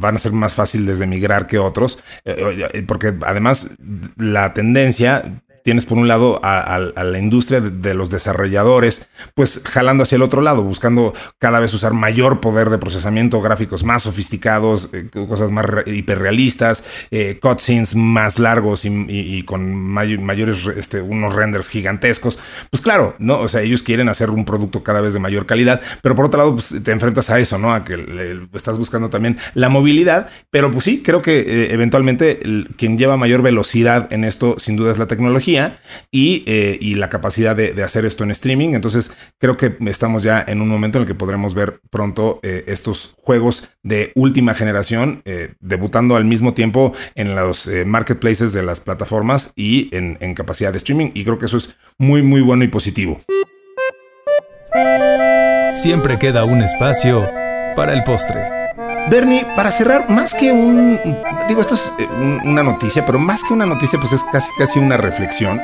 van 0.00 0.16
a 0.16 0.18
ser 0.18 0.32
más 0.32 0.54
fáciles 0.54 0.98
de 0.98 1.06
migrar 1.06 1.46
que 1.46 1.58
otros, 1.58 1.98
eh, 2.24 2.84
porque 2.86 3.14
además 3.22 3.70
la 4.16 4.52
tendencia 4.52 5.42
tienes 5.62 5.84
por 5.84 5.98
un 5.98 6.08
lado 6.08 6.40
a, 6.42 6.78
la 6.78 7.18
industria 7.18 7.60
de, 7.60 7.94
los 7.94 8.10
desarrolladores, 8.10 9.08
pues 9.34 9.62
jalando 9.66 10.02
hacia 10.02 10.16
el 10.16 10.22
otro 10.22 10.42
lado, 10.42 10.62
buscando 10.62 11.12
cada 11.38 11.60
vez 11.60 11.72
usar 11.74 11.92
mayor 11.92 12.40
poder 12.40 12.70
de 12.70 12.78
procesamiento, 12.78 13.40
gráficos 13.40 13.84
más 13.84 14.02
sofisticados, 14.02 14.90
eh, 14.92 15.08
cosas 15.28 15.50
más 15.50 15.66
hiperrealistas, 15.86 16.84
eh, 17.10 17.38
cutscenes 17.40 17.94
más 17.94 18.38
largos 18.38 18.84
y, 18.84 19.42
con 19.44 19.74
mayores, 19.74 20.66
este, 20.76 21.00
unos 21.00 21.34
renders 21.34 21.68
gigantescos. 21.68 22.38
Pues 22.70 22.80
claro, 22.80 23.14
¿no? 23.18 23.40
O 23.40 23.48
sea, 23.48 23.62
ellos 23.62 23.82
quieren 23.82 24.08
hacer 24.08 24.30
un 24.30 24.44
producto 24.44 24.82
cada 24.82 25.00
vez 25.00 25.12
de 25.12 25.20
mayor 25.20 25.46
calidad, 25.46 25.80
pero 26.02 26.14
por 26.14 26.26
otro 26.26 26.38
lado, 26.38 26.54
pues 26.54 26.74
te 26.82 26.90
enfrentas 26.90 27.30
a 27.30 27.38
eso, 27.38 27.58
¿no? 27.58 27.74
A 27.74 27.84
que 27.84 28.46
estás 28.54 28.78
buscando 28.78 29.10
también 29.10 29.38
la 29.54 29.68
movilidad, 29.68 30.28
pero 30.50 30.70
pues 30.70 30.84
sí, 30.84 31.02
creo 31.02 31.22
que 31.22 31.40
eh, 31.40 31.72
eventualmente 31.72 32.40
quien 32.76 32.98
lleva 32.98 33.16
mayor 33.16 33.42
velocidad 33.42 34.12
en 34.12 34.24
esto, 34.24 34.56
sin 34.58 34.76
duda, 34.76 34.92
es 34.92 34.98
la 34.98 35.06
tecnología 35.06 35.51
eh, 35.56 36.78
y, 36.80 36.94
la 36.94 37.08
capacidad 37.08 37.56
de, 37.56 37.82
hacer 37.82 38.04
esto 38.04 38.24
en 38.24 38.30
streaming. 38.30 38.70
Entonces 38.70 39.12
creo 39.38 39.56
que 39.56 39.76
estamos 39.86 40.22
ya 40.22 40.44
en 40.46 40.60
un 40.60 40.68
momento 40.68 40.98
en 40.98 41.02
el 41.02 41.08
que 41.08 41.14
podremos 41.14 41.54
ver 41.54 41.80
pronto 41.90 42.40
eh, 42.42 42.64
estos 42.66 43.14
juegos 43.18 43.70
de 43.82 44.12
última 44.14 44.54
generación 44.54 45.22
eh, 45.24 45.54
debutando 45.60 46.16
al 46.16 46.24
mismo 46.24 46.54
tiempo 46.54 46.92
en 47.14 47.34
los 47.34 47.68
marketplaces 47.86 48.52
de 48.52 48.62
las 48.62 48.80
plataformas 48.80 49.52
y 49.56 49.94
en, 49.96 50.18
en 50.20 50.34
capacidad 50.34 50.72
de 50.72 50.78
streaming. 50.78 51.10
Y 51.14 51.24
creo 51.24 51.38
que 51.38 51.46
eso 51.46 51.56
es 51.56 51.76
muy, 51.98 52.22
muy 52.22 52.40
bueno 52.40 52.64
y 52.64 52.68
positivo. 52.68 53.20
Siempre 55.74 56.18
queda 56.18 56.44
un 56.44 56.62
espacio 56.62 57.28
para 57.74 57.92
el 57.92 58.04
postre. 58.04 58.61
Bernie, 59.10 59.46
para 59.56 59.70
cerrar, 59.70 60.08
más 60.08 60.34
que 60.34 60.52
un. 60.52 60.98
Digo, 61.48 61.60
esto 61.60 61.74
es 61.74 61.92
eh, 61.98 62.06
una 62.44 62.62
noticia, 62.62 63.04
pero 63.04 63.18
más 63.18 63.42
que 63.44 63.54
una 63.54 63.66
noticia, 63.66 63.98
pues 63.98 64.12
es 64.12 64.24
casi, 64.24 64.50
casi 64.58 64.78
una 64.78 64.96
reflexión. 64.96 65.60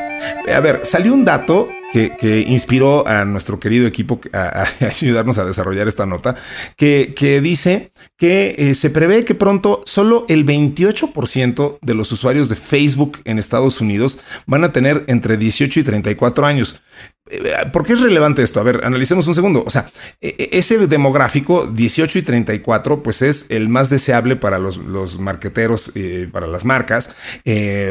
A 0.55 0.61
ver, 0.61 0.85
salió 0.85 1.13
un 1.15 1.25
dato 1.25 1.69
que, 1.93 2.45
inspiró 2.47 3.07
a 3.07 3.25
nuestro 3.25 3.59
querido 3.59 3.87
equipo 3.87 4.21
a, 4.33 4.67
ayudarnos 4.81 5.39
a 5.39 5.45
desarrollar 5.45 5.89
esta 5.89 6.07
nota, 6.07 6.37
que, 6.77 7.41
dice 7.43 7.93
que 8.17 8.55
eh, 8.59 8.75
se 8.75 8.91
prevé 8.91 9.25
que 9.25 9.35
pronto 9.35 9.83
solo 9.85 10.25
el 10.29 10.45
28% 10.45 11.79
de 11.81 11.95
los 11.95 12.13
usuarios 12.13 12.49
de 12.49 12.57
Facebook 12.57 13.21
en 13.25 13.39
Estados 13.39 13.81
Unidos 13.81 14.21
van 14.47 14.65
a 14.65 14.73
tener 14.73 15.05
entre 15.09 15.37
18 15.37 15.81
y 15.81 15.83
34 15.85 16.47
años. 16.47 16.83
Eh, 17.31 17.55
¿Por 17.73 17.85
qué 17.85 17.95
es 17.95 18.01
relevante 18.01 18.43
esto? 18.43 18.61
A 18.61 18.63
ver, 18.63 18.85
analicemos 18.85 19.27
un 19.27 19.35
segundo. 19.35 19.65
O 19.67 19.71
sea, 19.71 19.91
e, 20.21 20.35
e, 20.39 20.59
ese 20.59 20.87
demográfico 20.87 21.67
18 21.67 22.19
y 22.19 22.23
34, 22.23 23.03
pues 23.03 23.23
es 23.23 23.47
el 23.51 23.69
más 23.69 23.91
deseable 23.91 24.37
para 24.37 24.59
los, 24.59 24.79
los 24.79 25.19
marqueteros, 25.19 25.93
eh, 25.95 26.29
para 26.31 26.47
las 26.47 26.65
marcas, 26.65 27.15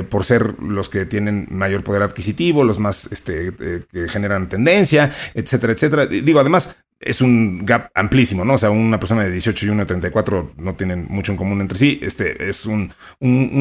por 0.10 0.26
ser 0.26 0.56
los 0.62 0.90
que 0.90 1.06
tienen 1.06 1.48
mayor 1.50 1.84
poder 1.84 2.04
adquisitivo, 2.04 2.64
los 2.64 2.80
más 2.80 3.12
este, 3.12 3.54
que 3.92 4.08
generan 4.08 4.50
tendencia, 4.50 5.12
etcétera, 5.34 5.74
etcétera. 5.74 6.06
Digo, 6.06 6.40
además, 6.40 6.76
es 7.00 7.22
un 7.22 7.66
gap 7.66 7.90
amplísimo, 7.94 8.44
¿no? 8.44 8.56
O 8.56 8.58
sea, 8.58 8.72
una 8.72 9.00
persona 9.00 9.24
de 9.24 9.32
18 9.32 9.66
y 9.66 9.70
una 9.70 9.84
de 9.84 9.88
34 9.88 10.54
no 10.58 10.76
tienen 10.76 11.06
mucho 11.10 11.32
en 11.32 11.38
común 11.38 11.62
entre 11.62 11.78
sí. 11.78 12.00
Este 12.02 12.50
es 12.50 12.66
un, 12.66 12.92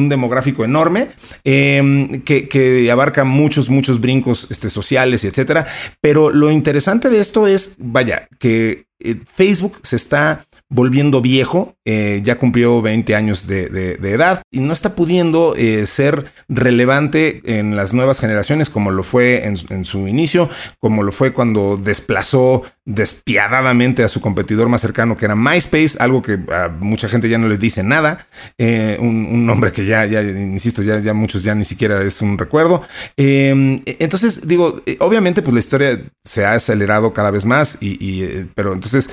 demográfico 0.09 0.65
enorme 0.65 1.09
em, 1.43 2.21
que, 2.21 2.89
abarca 2.91 3.23
muchos, 3.23 3.69
muchos 3.69 4.01
brincos 4.01 4.47
este, 4.49 4.69
sociales 4.69 5.23
y 5.23 5.27
etcétera. 5.27 5.65
Pero 6.01 6.29
lo 6.29 6.51
interesante 6.51 7.09
de 7.09 7.19
esto 7.19 7.47
es, 7.47 7.77
vaya, 7.79 8.27
que 8.39 8.87
eh, 8.99 9.21
Facebook 9.31 9.79
se 9.83 9.95
está 9.95 10.45
volviendo 10.69 11.21
viejo, 11.21 11.75
eh, 11.85 12.21
ya 12.23 12.37
cumplió 12.37 12.81
20 12.81 13.15
años 13.15 13.47
de, 13.47 13.97
edad 14.01 14.41
y 14.51 14.59
no 14.59 14.73
está 14.73 14.95
pudiendo 14.95 15.55
eh, 15.55 15.85
ser 15.85 16.31
relevante 16.49 17.41
en 17.45 17.75
las 17.75 17.93
nuevas 17.93 18.19
generaciones 18.19 18.69
como 18.69 18.91
lo 18.91 19.03
fue 19.03 19.45
en, 19.45 19.85
su 19.85 20.07
inicio, 20.07 20.49
como 20.79 21.03
lo 21.03 21.11
fue 21.11 21.31
cuando 21.31 21.77
desplazó 21.77 22.63
despiadadamente 22.85 24.03
a 24.03 24.09
su 24.09 24.19
competidor 24.19 24.67
más 24.67 24.81
cercano 24.81 25.17
que 25.17 25.25
era 25.25 25.35
MySpace, 25.35 25.97
algo 25.99 26.21
que 26.21 26.39
a 26.51 26.67
mucha 26.67 27.07
gente 27.07 27.29
ya 27.29 27.37
no 27.37 27.47
les 27.47 27.59
dice 27.59 27.83
nada, 27.83 28.27
eh, 28.57 28.97
un, 28.99 29.45
nombre 29.45 29.71
que 29.71 29.85
ya, 29.85 30.05
ya 30.05 30.21
insisto, 30.21 30.83
ya, 30.83 30.99
ya 30.99 31.13
muchos 31.13 31.43
ya 31.43 31.55
ni 31.55 31.63
siquiera 31.63 32.03
es 32.03 32.21
un 32.21 32.37
recuerdo. 32.37 32.81
Em, 33.15 33.81
entonces, 33.85 34.47
digo, 34.47 34.81
obviamente 34.99 35.41
pues 35.41 35.53
la 35.53 35.59
historia 35.59 36.01
se 36.23 36.45
ha 36.45 36.53
acelerado 36.53 37.13
cada 37.13 37.31
vez 37.31 37.45
más, 37.45 37.77
y, 37.79 38.45
pero 38.55 38.73
entonces 38.73 39.09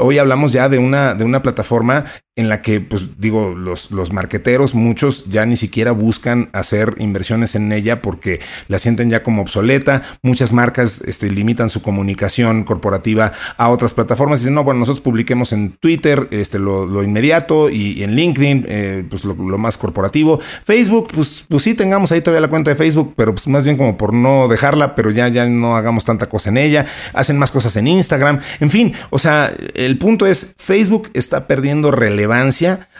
Hoy 0.00 0.18
hablamos 0.18 0.52
ya 0.52 0.68
de 0.68 0.78
una, 0.78 1.14
de 1.14 1.24
una 1.24 1.42
plataforma 1.42 2.04
en 2.38 2.48
la 2.48 2.62
que, 2.62 2.80
pues 2.80 3.18
digo, 3.18 3.52
los, 3.56 3.90
los 3.90 4.12
marqueteros, 4.12 4.72
muchos 4.72 5.24
ya 5.24 5.44
ni 5.44 5.56
siquiera 5.56 5.90
buscan 5.90 6.50
hacer 6.52 6.94
inversiones 6.98 7.56
en 7.56 7.72
ella 7.72 8.00
porque 8.00 8.38
la 8.68 8.78
sienten 8.78 9.10
ya 9.10 9.24
como 9.24 9.42
obsoleta. 9.42 10.02
Muchas 10.22 10.52
marcas 10.52 11.00
este, 11.00 11.32
limitan 11.32 11.68
su 11.68 11.82
comunicación 11.82 12.62
corporativa 12.62 13.32
a 13.56 13.70
otras 13.70 13.92
plataformas. 13.92 14.38
Dicen, 14.38 14.54
no, 14.54 14.62
bueno, 14.62 14.78
nosotros 14.78 15.00
publiquemos 15.00 15.52
en 15.52 15.72
Twitter 15.72 16.28
este, 16.30 16.60
lo, 16.60 17.02
inmediato 17.02 17.70
y, 17.70 18.04
en 18.04 18.14
LinkedIn, 18.14 18.66
eh, 18.68 19.04
pues 19.10 19.24
lo, 19.24 19.34
más 19.34 19.76
corporativo. 19.76 20.38
Facebook, 20.64 21.08
pues, 21.12 21.44
pues 21.48 21.64
sí 21.64 21.74
tengamos 21.74 22.12
ahí 22.12 22.20
todavía 22.20 22.42
la 22.42 22.50
cuenta 22.50 22.70
de 22.70 22.76
Facebook, 22.76 23.14
pero 23.16 23.32
pues 23.32 23.48
más 23.48 23.64
bien 23.64 23.76
como 23.76 23.96
por 23.96 24.14
no 24.14 24.46
dejarla, 24.46 24.94
pero 24.94 25.10
ya, 25.10 25.26
ya 25.26 25.46
no 25.46 25.76
hagamos 25.76 26.04
tanta 26.04 26.28
cosa 26.28 26.50
en 26.50 26.58
ella. 26.58 26.86
Hacen 27.14 27.36
más 27.36 27.50
cosas 27.50 27.76
en 27.76 27.88
Instagram. 27.88 28.38
En 28.60 28.70
fin, 28.70 28.94
o 29.10 29.18
sea, 29.18 29.52
el 29.74 29.98
punto 29.98 30.24
es, 30.24 30.54
Facebook 30.56 31.10
está 31.14 31.48
perdiendo 31.48 31.90
relevancia 31.90 32.27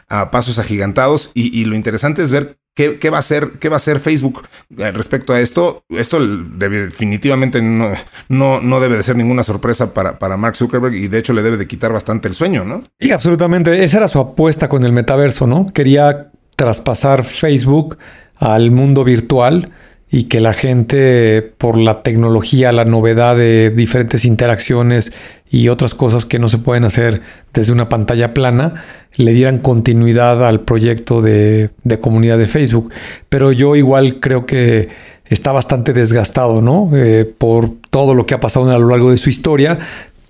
a 0.08 0.30
pasos 0.30 0.58
agigantados 0.58 1.30
y, 1.34 1.64
lo 1.64 1.74
interesante 1.74 2.22
es 2.22 2.30
ver 2.30 2.58
¿Qué, 2.74 3.10
va 3.10 3.16
a 3.16 3.18
hacer, 3.18 3.58
¿Qué 3.58 3.68
va 3.68 3.76
a 3.78 3.80
Facebook 3.80 4.46
eh, 4.78 4.92
respecto 4.92 5.32
a 5.32 5.40
esto? 5.40 5.82
Esto 5.88 6.20
definitivamente 6.24 7.60
no, 7.60 7.90
no, 8.28 8.60
no, 8.60 8.78
debe 8.78 8.96
de 8.96 9.02
ser 9.02 9.16
ninguna 9.16 9.42
sorpresa 9.42 9.92
para, 9.92 10.20
para 10.20 10.36
Mark 10.36 10.54
Zuckerberg 10.54 10.94
y 10.94 11.08
de 11.08 11.18
hecho 11.18 11.32
le 11.32 11.42
debe 11.42 11.56
de 11.56 11.66
quitar 11.66 11.92
bastante 11.92 12.28
el 12.28 12.34
sueño, 12.34 12.64
¿no? 12.64 12.84
Y 13.00 13.10
absolutamente. 13.10 13.82
Esa 13.82 13.96
era 13.96 14.06
su 14.06 14.20
apuesta 14.20 14.68
con 14.68 14.84
el 14.84 14.92
metaverso, 14.92 15.48
¿no? 15.48 15.72
Quería 15.72 16.30
traspasar 16.54 17.24
Facebook 17.24 17.98
al 18.36 18.70
mundo 18.70 19.02
virtual 19.02 19.72
y 20.10 20.24
que 20.24 20.40
la 20.40 20.54
gente, 20.54 21.42
por 21.58 21.76
la 21.76 22.02
tecnología, 22.02 22.72
la 22.72 22.84
novedad 22.84 23.36
de 23.36 23.70
diferentes 23.70 24.24
interacciones 24.24 25.12
y 25.50 25.68
otras 25.68 25.94
cosas 25.94 26.24
que 26.24 26.38
no 26.38 26.48
se 26.48 26.58
pueden 26.58 26.84
hacer 26.84 27.22
desde 27.54 27.72
una 27.72 27.88
pantalla 27.88 28.34
plana, 28.34 28.84
le 29.16 29.32
dieran 29.32 29.58
continuidad 29.58 30.46
al 30.46 30.60
proyecto 30.60 31.22
de, 31.22 31.70
comunidad 32.00 32.38
de 32.38 32.46
Facebook. 32.46 32.92
Pero 33.28 33.52
yo 33.52 33.74
igual 33.76 34.20
creo 34.20 34.46
que 34.46 34.88
está 35.26 35.52
bastante 35.52 35.92
desgastado, 35.92 36.60
¿no? 36.60 36.90
Eh, 36.94 37.24
por 37.24 37.70
todo 37.90 38.14
lo 38.14 38.26
que 38.26 38.34
ha 38.34 38.40
pasado 38.40 38.70
a 38.70 38.78
lo 38.78 38.88
largo 38.88 39.10
de 39.10 39.16
su 39.16 39.30
historia. 39.30 39.78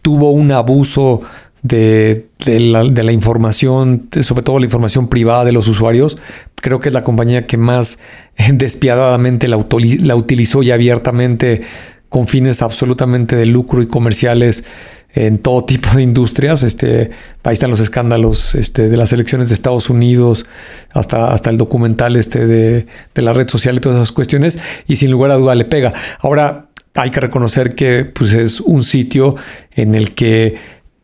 Tuvo 0.02 0.30
un 0.30 0.52
abuso 0.52 1.22
de, 1.62 2.26
la, 2.46 3.12
información, 3.12 4.08
sobre 4.20 4.42
todo 4.42 4.58
la 4.58 4.66
información 4.66 5.08
privada 5.08 5.44
de 5.44 5.52
los 5.52 5.66
usuarios. 5.66 6.16
Creo 6.54 6.80
que 6.80 6.88
es 6.88 6.92
la 6.92 7.02
compañía 7.02 7.46
que 7.46 7.58
más 7.58 7.98
despiadadamente 8.52 9.48
la, 9.48 9.58
la 10.00 10.16
utilizó 10.16 10.62
y 10.62 10.70
abiertamente 10.70 11.62
con 12.08 12.26
fines 12.26 12.62
absolutamente 12.62 13.36
de 13.36 13.46
lucro 13.46 13.82
y 13.82 13.86
comerciales 13.86 14.64
en 15.26 15.38
todo 15.38 15.64
tipo 15.64 15.90
de 15.94 16.02
industrias. 16.02 16.62
Este, 16.62 17.10
ahí 17.42 17.54
están 17.54 17.70
los 17.70 17.80
escándalos 17.80 18.54
este, 18.54 18.88
de 18.88 18.96
las 18.96 19.12
elecciones 19.12 19.48
de 19.48 19.54
Estados 19.54 19.90
Unidos, 19.90 20.46
hasta, 20.92 21.32
hasta 21.32 21.50
el 21.50 21.56
documental 21.56 22.16
este 22.16 22.46
de, 22.46 22.86
de, 23.14 23.22
la 23.22 23.32
red 23.32 23.48
social 23.48 23.76
y 23.76 23.80
todas 23.80 23.96
esas 23.96 24.12
cuestiones, 24.12 24.58
y 24.86 24.96
sin 24.96 25.10
lugar 25.10 25.30
a 25.30 25.34
duda 25.34 25.54
le 25.54 25.64
pega. 25.64 25.92
Ahora, 26.20 26.68
hay 26.94 27.10
que 27.10 27.20
reconocer 27.20 27.74
que 27.74 28.04
pues, 28.04 28.32
es 28.34 28.60
un 28.60 28.82
sitio 28.82 29.36
en 29.72 29.94
el 29.94 30.14
que 30.14 30.54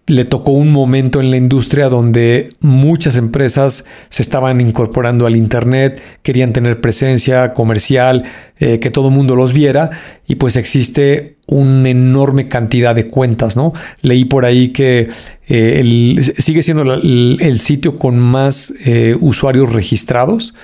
le 0.07 0.27
tocó 0.27 0.53
un 0.53 0.71
momento 0.71 1.21
en 1.21 1.31
la 1.31 1.39
industria 1.39 1.89
donde 1.89 2.51
muchas 2.61 3.17
empresas 3.17 3.87
se 4.11 4.23
estaban 4.23 4.61
incorporando 4.61 5.27
al 5.27 5.35
Internet, 5.35 6.03
querían 6.23 6.53
tener 6.53 6.81
presencia 6.81 7.55
comercial, 7.55 8.25
eh, 8.61 8.79
que 8.81 8.91
todo 8.91 9.09
el 9.09 9.15
mundo 9.15 9.35
los 9.35 9.55
viera 9.55 9.91
y 10.27 10.35
pues 10.35 10.57
existe 10.57 11.37
una 11.47 11.89
enorme 11.89 12.49
cantidad 12.49 12.95
de 12.95 13.07
cuentas, 13.07 13.57
¿no? 13.57 13.73
Leí 14.03 14.27
por 14.27 14.45
ahí 14.45 14.69
que 14.69 15.09
eh, 15.49 16.17
sigue 16.39 16.63
siendo 16.63 16.83
el, 16.95 17.59
sitio 17.59 17.99
con 17.99 18.19
más 18.19 18.75
eh, 18.85 19.17
usuarios 19.19 19.73
registrados, 19.73 20.55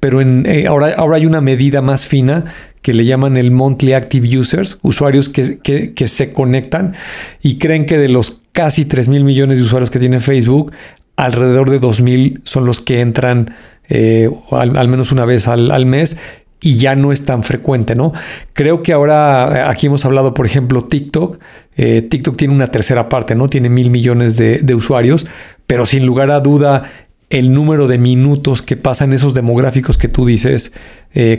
pero 0.00 0.20
en, 0.20 0.46
ahora, 0.68 0.94
ahora 0.96 1.16
hay 1.16 1.26
una 1.26 1.40
medida 1.40 1.82
más 1.82 2.06
fina 2.06 2.52
que 2.82 2.92
le 2.92 3.04
llaman 3.04 3.36
el 3.36 3.50
Monthly 3.52 3.94
Active 3.94 4.38
Users, 4.38 4.78
usuarios 4.82 5.28
que, 5.28 5.92
se 6.06 6.32
conectan 6.32 6.94
y 7.40 7.58
creen 7.58 7.86
que 7.86 7.96
de 7.96 8.08
los 8.08 8.42
casi 8.52 8.84
3 8.84 9.08
mil 9.08 9.24
millones 9.24 9.58
de 9.58 9.64
usuarios 9.64 9.90
que 9.90 9.98
tiene 9.98 10.20
Facebook, 10.20 10.72
alrededor 11.16 11.70
de 11.70 11.78
2 11.78 12.00
mil 12.02 12.40
son 12.44 12.66
los 12.66 12.80
que 12.80 13.00
entran 13.00 13.54
eh, 13.88 14.30
al, 14.50 14.88
menos 14.88 15.12
una 15.12 15.24
vez 15.24 15.48
al, 15.48 15.86
mes 15.86 16.18
y 16.60 16.76
ya 16.76 16.94
no 16.96 17.12
es 17.12 17.24
tan 17.24 17.42
frecuente, 17.42 17.94
¿no? 17.94 18.12
Creo 18.52 18.82
que 18.82 18.92
ahora, 18.92 19.52
eh, 19.54 19.62
aquí 19.66 19.86
hemos 19.86 20.04
hablado, 20.04 20.34
por 20.34 20.46
ejemplo, 20.46 20.84
TikTok. 20.84 21.38
Eh, 21.76 22.06
TikTok 22.08 22.36
tiene 22.36 22.54
una 22.54 22.68
tercera 22.68 23.08
parte, 23.08 23.34
¿no? 23.34 23.48
Tiene 23.48 23.68
mil 23.68 23.90
millones 23.90 24.36
de, 24.36 24.58
de, 24.58 24.74
usuarios, 24.74 25.26
pero 25.66 25.86
sin 25.86 26.06
lugar 26.06 26.30
a 26.30 26.40
duda 26.40 26.84
el 27.30 27.52
número 27.52 27.88
de 27.88 27.98
minutos 27.98 28.62
que 28.62 28.76
pasan 28.76 29.12
esos 29.12 29.34
demográficos 29.34 29.96
que 29.96 30.08
tú 30.08 30.26
dices 30.26 30.74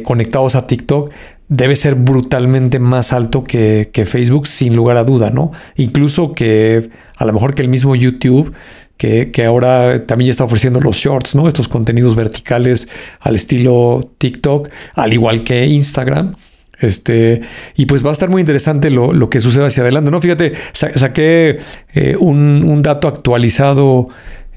conectados 0.04 0.56
a 0.56 0.66
TikTok 0.66 1.12
debe 1.54 1.76
ser 1.76 1.96
brutalmente 1.96 2.80
más 2.80 3.14
alto 3.14 3.44
que, 3.44 4.04
Facebook, 4.06 4.48
sin 4.48 4.76
lugar 4.76 4.98
a 4.98 5.04
duda, 5.04 5.30
¿no? 5.30 5.52
Incluso 5.76 6.34
que 6.34 6.90
a 7.16 7.26
lo 7.26 7.34
mejor 7.34 7.54
que 7.54 7.62
el 7.62 7.70
mismo 7.70 7.96
YouTube, 7.96 8.54
que, 8.98 9.32
que, 9.32 9.46
ahora 9.46 10.06
también 10.06 10.28
ya 10.28 10.32
está 10.32 10.44
ofreciendo 10.44 10.80
los 10.80 10.98
shorts, 10.98 11.36
¿no? 11.36 11.48
Estos 11.48 11.68
contenidos 11.68 12.16
verticales 12.16 12.88
al 13.20 13.36
estilo 13.36 14.12
TikTok, 14.18 14.70
al 14.96 15.14
igual 15.14 15.44
que 15.44 15.66
Instagram. 15.66 16.36
Este, 16.80 17.42
y 17.76 17.86
pues 17.86 18.04
va 18.04 18.10
a 18.10 18.14
estar 18.14 18.30
muy 18.30 18.42
interesante 18.42 18.90
lo, 18.90 19.14
lo 19.14 19.30
que 19.30 19.40
suceda 19.40 19.68
hacia 19.68 19.84
adelante, 19.84 20.12
¿no? 20.12 20.20
Fíjate, 20.20 20.54
saqué 20.74 21.60
eh, 21.94 22.16
un, 22.20 22.64
un 22.66 22.82
dato 22.82 23.08
actualizado 23.08 24.10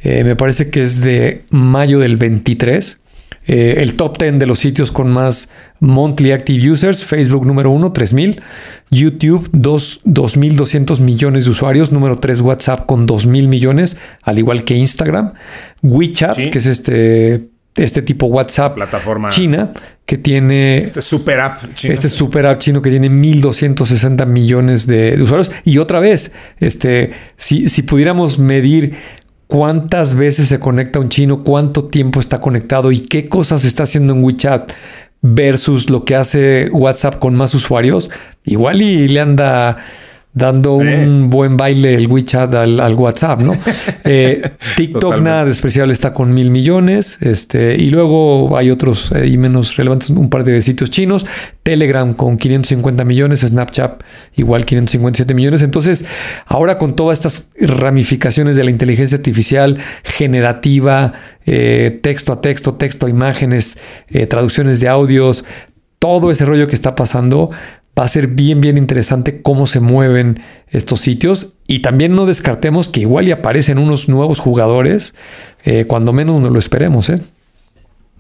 eh, 0.09 0.23
me 0.23 0.37
parece 0.37 0.71
que 0.71 0.85
es 0.85 1.01
de 1.01 1.43
mayo 1.51 1.99
del 1.99 2.17
23. 2.17 3.01
Eh, 3.47 3.77
el 3.79 3.95
top 3.95 4.19
10 4.19 4.39
de 4.39 4.47
los 4.47 4.59
sitios 4.59 4.91
con 4.91 5.11
más 5.11 5.51
monthly 5.79 6.33
active 6.33 6.71
users, 6.71 7.05
Facebook 7.05 7.47
número 7.47 7.71
1, 7.71 7.93
3000, 7.93 8.43
YouTube 8.91 9.49
2, 9.53 10.01
2200 10.05 11.01
millones 11.01 11.45
de 11.45 11.51
usuarios, 11.51 11.93
número 11.93 12.19
3 12.19 12.41
WhatsApp 12.41 12.87
con 12.87 13.07
2000 13.07 13.49
millones, 13.49 13.99
al 14.23 14.39
igual 14.39 14.65
que 14.65 14.75
Instagram, 14.75 15.35
WeChat, 15.83 16.37
que 16.51 16.59
es 16.59 16.67
este 16.67 17.49
este 17.77 18.01
tipo 18.01 18.27
WhatsApp 18.27 18.75
plataforma 18.75 19.29
china 19.29 19.71
que 20.07 20.17
tiene 20.17 20.79
este 20.79 21.03
super 21.03 21.41
app 21.41 21.75
chino. 21.75 21.93
este 21.93 22.09
super 22.09 22.47
app 22.47 22.59
chino 22.59 22.81
que 22.81 22.89
tiene 22.89 23.11
1260 23.11 24.25
millones 24.25 24.87
de, 24.87 25.15
de, 25.17 25.23
usuarios. 25.23 25.51
Y 25.65 25.77
otra 25.79 26.01
vez 26.01 26.33
este 26.59 27.13
si, 27.37 27.69
si 27.69 27.83
pudiéramos 27.83 28.39
medir 28.39 28.95
cuántas 29.47 30.15
veces 30.15 30.49
se 30.49 30.59
conecta 30.59 30.99
un 30.99 31.09
chino, 31.09 31.45
cuánto 31.45 31.85
tiempo 31.85 32.21
está 32.21 32.41
conectado 32.41 32.93
y 32.93 33.01
qué 33.01 33.29
cosas 33.29 33.65
está 33.65 33.85
haciendo 33.85 34.13
en 34.13 34.25
WeChat 34.25 34.73
versus 35.23 35.91
lo 35.91 36.05
que 36.05 36.15
hace 36.17 36.69
WhatsApp 36.71 37.19
con 37.19 37.35
más 37.35 37.55
usuarios, 37.55 38.11
igual 38.45 38.83
y 38.83 39.09
le 39.09 39.21
anda 39.21 39.77
dando 40.37 40.75
un 40.75 41.31
buen 41.31 41.57
baile 41.57 41.95
el 41.95 42.09
WeChat 42.09 42.55
al, 42.55 42.95
WhatsApp, 42.95 43.41
¿no? 43.41 43.57
Eh, 44.09 44.41
TikTok 44.77 45.21
nada 45.21 45.45
despreciable 45.45 45.93
está 45.93 46.13
con 46.13 46.33
mil 46.33 46.53
millones, 46.53 47.19
este, 47.23 47.75
y 47.75 47.91
luego 47.91 48.57
hay 48.57 48.71
otros 48.71 49.11
eh, 49.11 49.27
y 49.27 49.37
menos 49.37 49.75
relevantes, 49.75 50.11
un 50.11 50.31
par 50.31 50.45
de 50.45 50.63
sitios 50.63 50.93
chinos, 50.93 51.27
Telegram 51.65 52.15
con 52.15 52.39
550 52.39 53.05
millones, 53.05 53.41
Snapchat 53.41 54.05
igual 54.37 54.65
557 54.65 55.35
millones. 55.35 55.63
Entonces, 55.63 56.07
ahora 56.47 56.79
con 56.79 56.95
todas 56.95 57.19
estas 57.19 57.51
ramificaciones 57.59 58.57
de 58.57 58.63
la 58.63 58.71
inteligencia 58.71 59.17
artificial 59.17 59.79
generativa, 60.05 61.15
eh, 61.47 61.99
texto 62.01 62.33
a 62.33 62.41
texto, 62.41 62.75
texto 62.75 63.07
a 63.07 63.11
imágenes, 63.11 63.77
traducciones 64.29 64.79
de 64.79 64.87
audios, 64.87 65.45
todo 65.99 66.31
ese 66.31 66.45
rollo 66.45 66.69
que 66.69 66.77
está 66.77 66.95
pasando, 66.95 67.51
va 67.99 68.05
a 68.05 68.09
ser 68.09 68.29
bien, 68.29 68.61
bien 68.61 68.77
interesante 68.77 69.41
cómo 69.43 69.67
se 69.67 69.81
mueven 69.81 70.43
estos 70.69 71.01
sitios. 71.01 71.55
Y 71.67 71.81
también 71.81 72.15
no 72.15 72.27
descartemos 72.27 72.89
que 72.89 73.01
igual 73.01 73.29
y 73.29 73.33
aparecen 73.33 73.79
unos 73.79 74.09
nuevos 74.09 74.39
jugadores, 74.39 75.15
eh, 75.65 75.85
cuando 75.87 76.13
menos 76.13 76.41
no 76.41 76.51
lo 76.51 76.59
esperemos. 76.59 77.09
¿eh? 77.09 77.17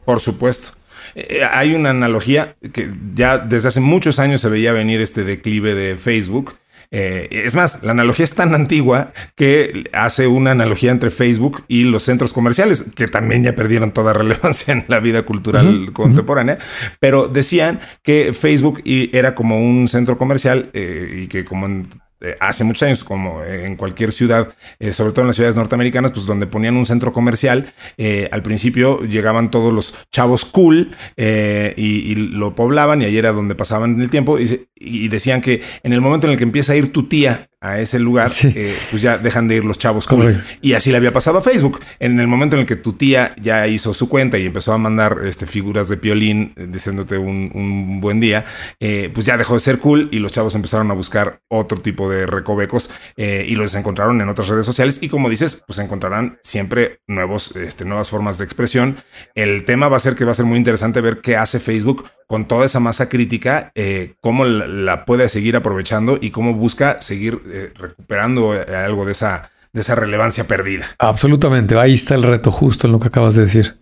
Por 0.04 0.20
supuesto. 0.20 0.70
Eh, 1.14 1.42
hay 1.50 1.74
una 1.74 1.90
analogía 1.90 2.56
que 2.72 2.90
ya 3.14 3.38
desde 3.38 3.68
hace 3.68 3.80
muchos 3.80 4.18
años 4.18 4.40
se 4.40 4.48
veía 4.48 4.72
venir 4.72 5.00
este 5.00 5.24
declive 5.24 5.74
de 5.74 5.98
Facebook 5.98 6.54
eh, 6.90 7.28
es 7.30 7.54
más, 7.54 7.82
la 7.82 7.92
analogía 7.92 8.24
es 8.24 8.34
tan 8.34 8.54
antigua 8.54 9.12
que 9.34 9.84
hace 9.92 10.26
una 10.26 10.52
analogía 10.52 10.90
entre 10.90 11.10
Facebook 11.10 11.64
y 11.68 11.84
los 11.84 12.02
centros 12.04 12.32
comerciales, 12.32 12.92
que 12.94 13.06
también 13.06 13.42
ya 13.42 13.54
perdieron 13.54 13.92
toda 13.92 14.12
relevancia 14.14 14.72
en 14.72 14.84
la 14.88 15.00
vida 15.00 15.24
cultural 15.24 15.92
contemporánea, 15.92 16.58
pero 17.00 17.28
decían 17.28 17.80
que 18.02 18.32
Facebook 18.32 18.82
era 18.84 19.34
como 19.34 19.60
un 19.60 19.88
centro 19.88 20.18
comercial 20.18 20.70
eh, 20.72 21.22
y 21.22 21.26
que 21.28 21.44
como 21.44 21.66
en 21.66 21.88
eh, 22.20 22.34
hace 22.40 22.64
muchos 22.64 22.84
años, 22.84 23.04
como 23.04 23.44
en 23.44 23.76
cualquier 23.76 24.10
ciudad, 24.10 24.54
eh, 24.78 24.92
sobre 24.92 25.12
todo 25.12 25.22
en 25.22 25.26
las 25.26 25.36
ciudades 25.36 25.56
norteamericanas, 25.56 26.12
pues 26.12 26.24
donde 26.24 26.46
ponían 26.46 26.76
un 26.76 26.86
centro 26.86 27.12
comercial, 27.12 27.72
eh, 27.98 28.28
al 28.32 28.42
principio 28.42 29.00
llegaban 29.00 29.50
todos 29.50 29.72
los 29.72 29.94
chavos 30.10 30.46
cool 30.46 30.96
y, 31.16 32.14
lo 32.16 32.54
poblaban 32.54 33.02
y 33.02 33.04
ahí 33.04 33.18
era 33.18 33.32
donde 33.32 33.54
pasaban 33.54 34.00
el 34.00 34.08
tiempo 34.10 34.38
y, 34.38 35.08
decían 35.08 35.40
que 35.40 35.62
en 35.82 35.92
el 35.92 36.00
momento 36.00 36.26
en 36.26 36.32
el 36.32 36.38
que 36.38 36.44
empieza 36.44 36.72
a 36.72 36.76
ir 36.76 36.92
tu 36.92 37.08
tía 37.08 37.48
a 37.60 37.80
ese 37.80 37.98
lugar, 37.98 38.30
eh, 38.44 38.76
pues 38.90 39.00
ya 39.00 39.16
dejan 39.16 39.48
de 39.48 39.56
ir 39.56 39.64
los 39.64 39.78
chavos 39.78 40.06
cool. 40.06 40.44
Y 40.60 40.74
así 40.74 40.90
le 40.90 40.98
había 40.98 41.12
pasado 41.12 41.38
a 41.38 41.40
Facebook. 41.42 41.80
En 41.98 42.20
el 42.20 42.28
momento 42.28 42.56
en 42.56 42.60
el 42.60 42.66
que 42.66 42.76
tu 42.76 42.92
tía 42.92 43.34
ya 43.40 43.66
hizo 43.66 43.94
su 43.94 44.08
cuenta 44.08 44.38
y 44.38 44.46
empezó 44.46 44.72
a 44.72 44.78
mandar 44.78 45.20
este, 45.24 45.46
figuras 45.46 45.88
de 45.88 45.96
piolín 45.96 46.52
eh, 46.56 46.66
diciéndote 46.68 47.16
un, 47.16 48.00
buen 48.00 48.20
día, 48.20 48.44
eh, 48.78 49.10
pues 49.12 49.24
ya 49.26 49.36
dejó 49.36 49.54
de 49.54 49.60
ser 49.60 49.78
cool 49.78 50.08
y 50.12 50.18
los 50.18 50.32
chavos 50.32 50.54
empezaron 50.54 50.90
a 50.90 50.94
buscar 50.94 51.40
otro 51.48 51.78
tipo 51.80 52.10
de 52.10 52.26
recovecos 52.26 52.90
y 53.16 53.54
los 53.54 53.74
encontraron 53.74 54.20
en 54.20 54.28
otras 54.28 54.48
redes 54.48 54.66
sociales. 54.66 54.98
Y 55.00 55.08
como 55.08 55.30
dices, 55.30 55.64
pues 55.66 55.78
encontrarán 55.78 56.38
siempre 56.42 57.00
nuevos, 57.06 57.56
este, 57.56 57.84
nuevas 57.84 58.10
formas 58.10 58.38
de 58.38 58.44
expresión. 58.44 58.96
El 59.34 59.64
tema 59.64 59.88
va 59.88 59.96
a 59.96 60.00
ser 60.00 60.14
que 60.14 60.24
va 60.24 60.32
a 60.32 60.34
ser 60.34 60.44
muy 60.44 60.58
interesante 60.58 61.00
ver 61.00 61.20
qué 61.22 61.36
hace 61.36 61.58
Facebook 61.58 62.08
con 62.26 62.48
toda 62.48 62.66
esa 62.66 62.80
masa 62.80 63.08
crítica, 63.08 63.72
cómo 64.20 64.44
la, 64.44 65.04
puede 65.04 65.28
seguir 65.28 65.56
aprovechando 65.56 66.18
y 66.20 66.30
cómo 66.30 66.54
busca 66.54 67.00
seguir 67.00 67.40
eh, 67.50 67.68
recuperando 67.74 68.54
eh, 68.54 68.74
algo 68.74 69.04
de 69.04 69.12
esa, 69.12 69.50
de 69.72 69.80
esa 69.80 69.94
relevancia 69.94 70.44
perdida. 70.44 70.86
Absolutamente, 70.98 71.78
ahí 71.78 71.94
está 71.94 72.14
el 72.14 72.22
reto 72.22 72.50
justo 72.50 72.86
en 72.86 72.92
lo 72.92 73.00
que 73.00 73.08
acabas 73.08 73.34
de 73.34 73.42
decir. 73.42 73.76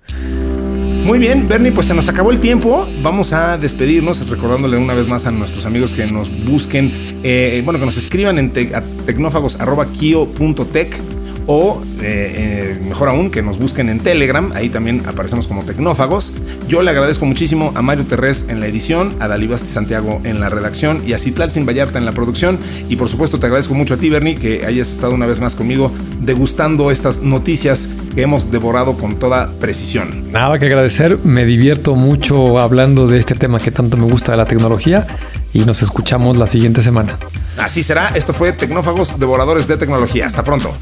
Muy 1.07 1.18
bien, 1.18 1.48
Bernie, 1.48 1.70
pues 1.70 1.88
se 1.88 1.94
nos 1.94 2.09
acabó 2.09 2.31
el 2.31 2.40
tiempo. 2.40 2.88
Vamos 3.02 3.35
a 3.35 3.58
despedirnos 3.58 4.27
recordándole 4.29 4.79
una 4.79 4.94
vez 4.94 5.08
más 5.08 5.27
a 5.27 5.31
nuestros 5.31 5.67
amigos 5.67 5.92
que 5.92 6.06
nos 6.06 6.46
busquen, 6.46 6.90
eh, 7.23 7.60
bueno, 7.65 7.79
que 7.79 7.85
nos 7.85 7.98
escriban 7.98 8.38
en 8.38 8.50
te 8.50 8.73
tecnófagos.kio.tech 9.04 11.13
o 11.46 11.82
eh, 12.00 12.34
eh, 12.36 12.80
mejor 12.86 13.08
aún 13.08 13.30
que 13.30 13.42
nos 13.42 13.58
busquen 13.58 13.88
en 13.88 14.00
Telegram, 14.00 14.52
ahí 14.54 14.68
también 14.68 15.02
aparecemos 15.06 15.46
como 15.46 15.64
Tecnófagos. 15.64 16.32
Yo 16.68 16.82
le 16.82 16.90
agradezco 16.90 17.26
muchísimo 17.26 17.72
a 17.74 17.82
Mario 17.82 18.04
Terrés 18.04 18.46
en 18.48 18.60
la 18.60 18.66
edición, 18.66 19.14
a 19.20 19.28
Dalí 19.28 19.44
Santiago 19.58 20.20
en 20.24 20.40
la 20.40 20.48
redacción 20.48 21.02
y 21.06 21.12
a 21.12 21.18
Citlal 21.18 21.50
Sin 21.50 21.66
Vallarta 21.66 21.98
en 21.98 22.04
la 22.04 22.12
producción. 22.12 22.58
Y 22.88 22.96
por 22.96 23.08
supuesto 23.08 23.38
te 23.38 23.46
agradezco 23.46 23.74
mucho 23.74 23.94
a 23.94 23.96
ti, 23.96 24.10
Bernie, 24.10 24.34
que 24.34 24.64
hayas 24.66 24.90
estado 24.90 25.14
una 25.14 25.26
vez 25.26 25.40
más 25.40 25.54
conmigo 25.54 25.90
degustando 26.20 26.90
estas 26.90 27.22
noticias 27.22 27.90
que 28.14 28.22
hemos 28.22 28.50
devorado 28.50 28.96
con 28.96 29.18
toda 29.18 29.50
precisión. 29.60 30.32
Nada 30.32 30.58
que 30.58 30.66
agradecer, 30.66 31.18
me 31.24 31.44
divierto 31.44 31.94
mucho 31.94 32.58
hablando 32.58 33.06
de 33.06 33.18
este 33.18 33.34
tema 33.34 33.58
que 33.58 33.70
tanto 33.70 33.96
me 33.96 34.04
gusta 34.04 34.32
de 34.32 34.38
la 34.38 34.46
tecnología 34.46 35.06
y 35.52 35.64
nos 35.64 35.82
escuchamos 35.82 36.36
la 36.36 36.46
siguiente 36.46 36.82
semana. 36.82 37.18
Así 37.58 37.82
será, 37.82 38.08
esto 38.14 38.32
fue 38.32 38.52
Tecnófagos 38.52 39.18
Devoradores 39.18 39.68
de 39.68 39.76
Tecnología. 39.76 40.26
Hasta 40.26 40.42
pronto. 40.42 40.74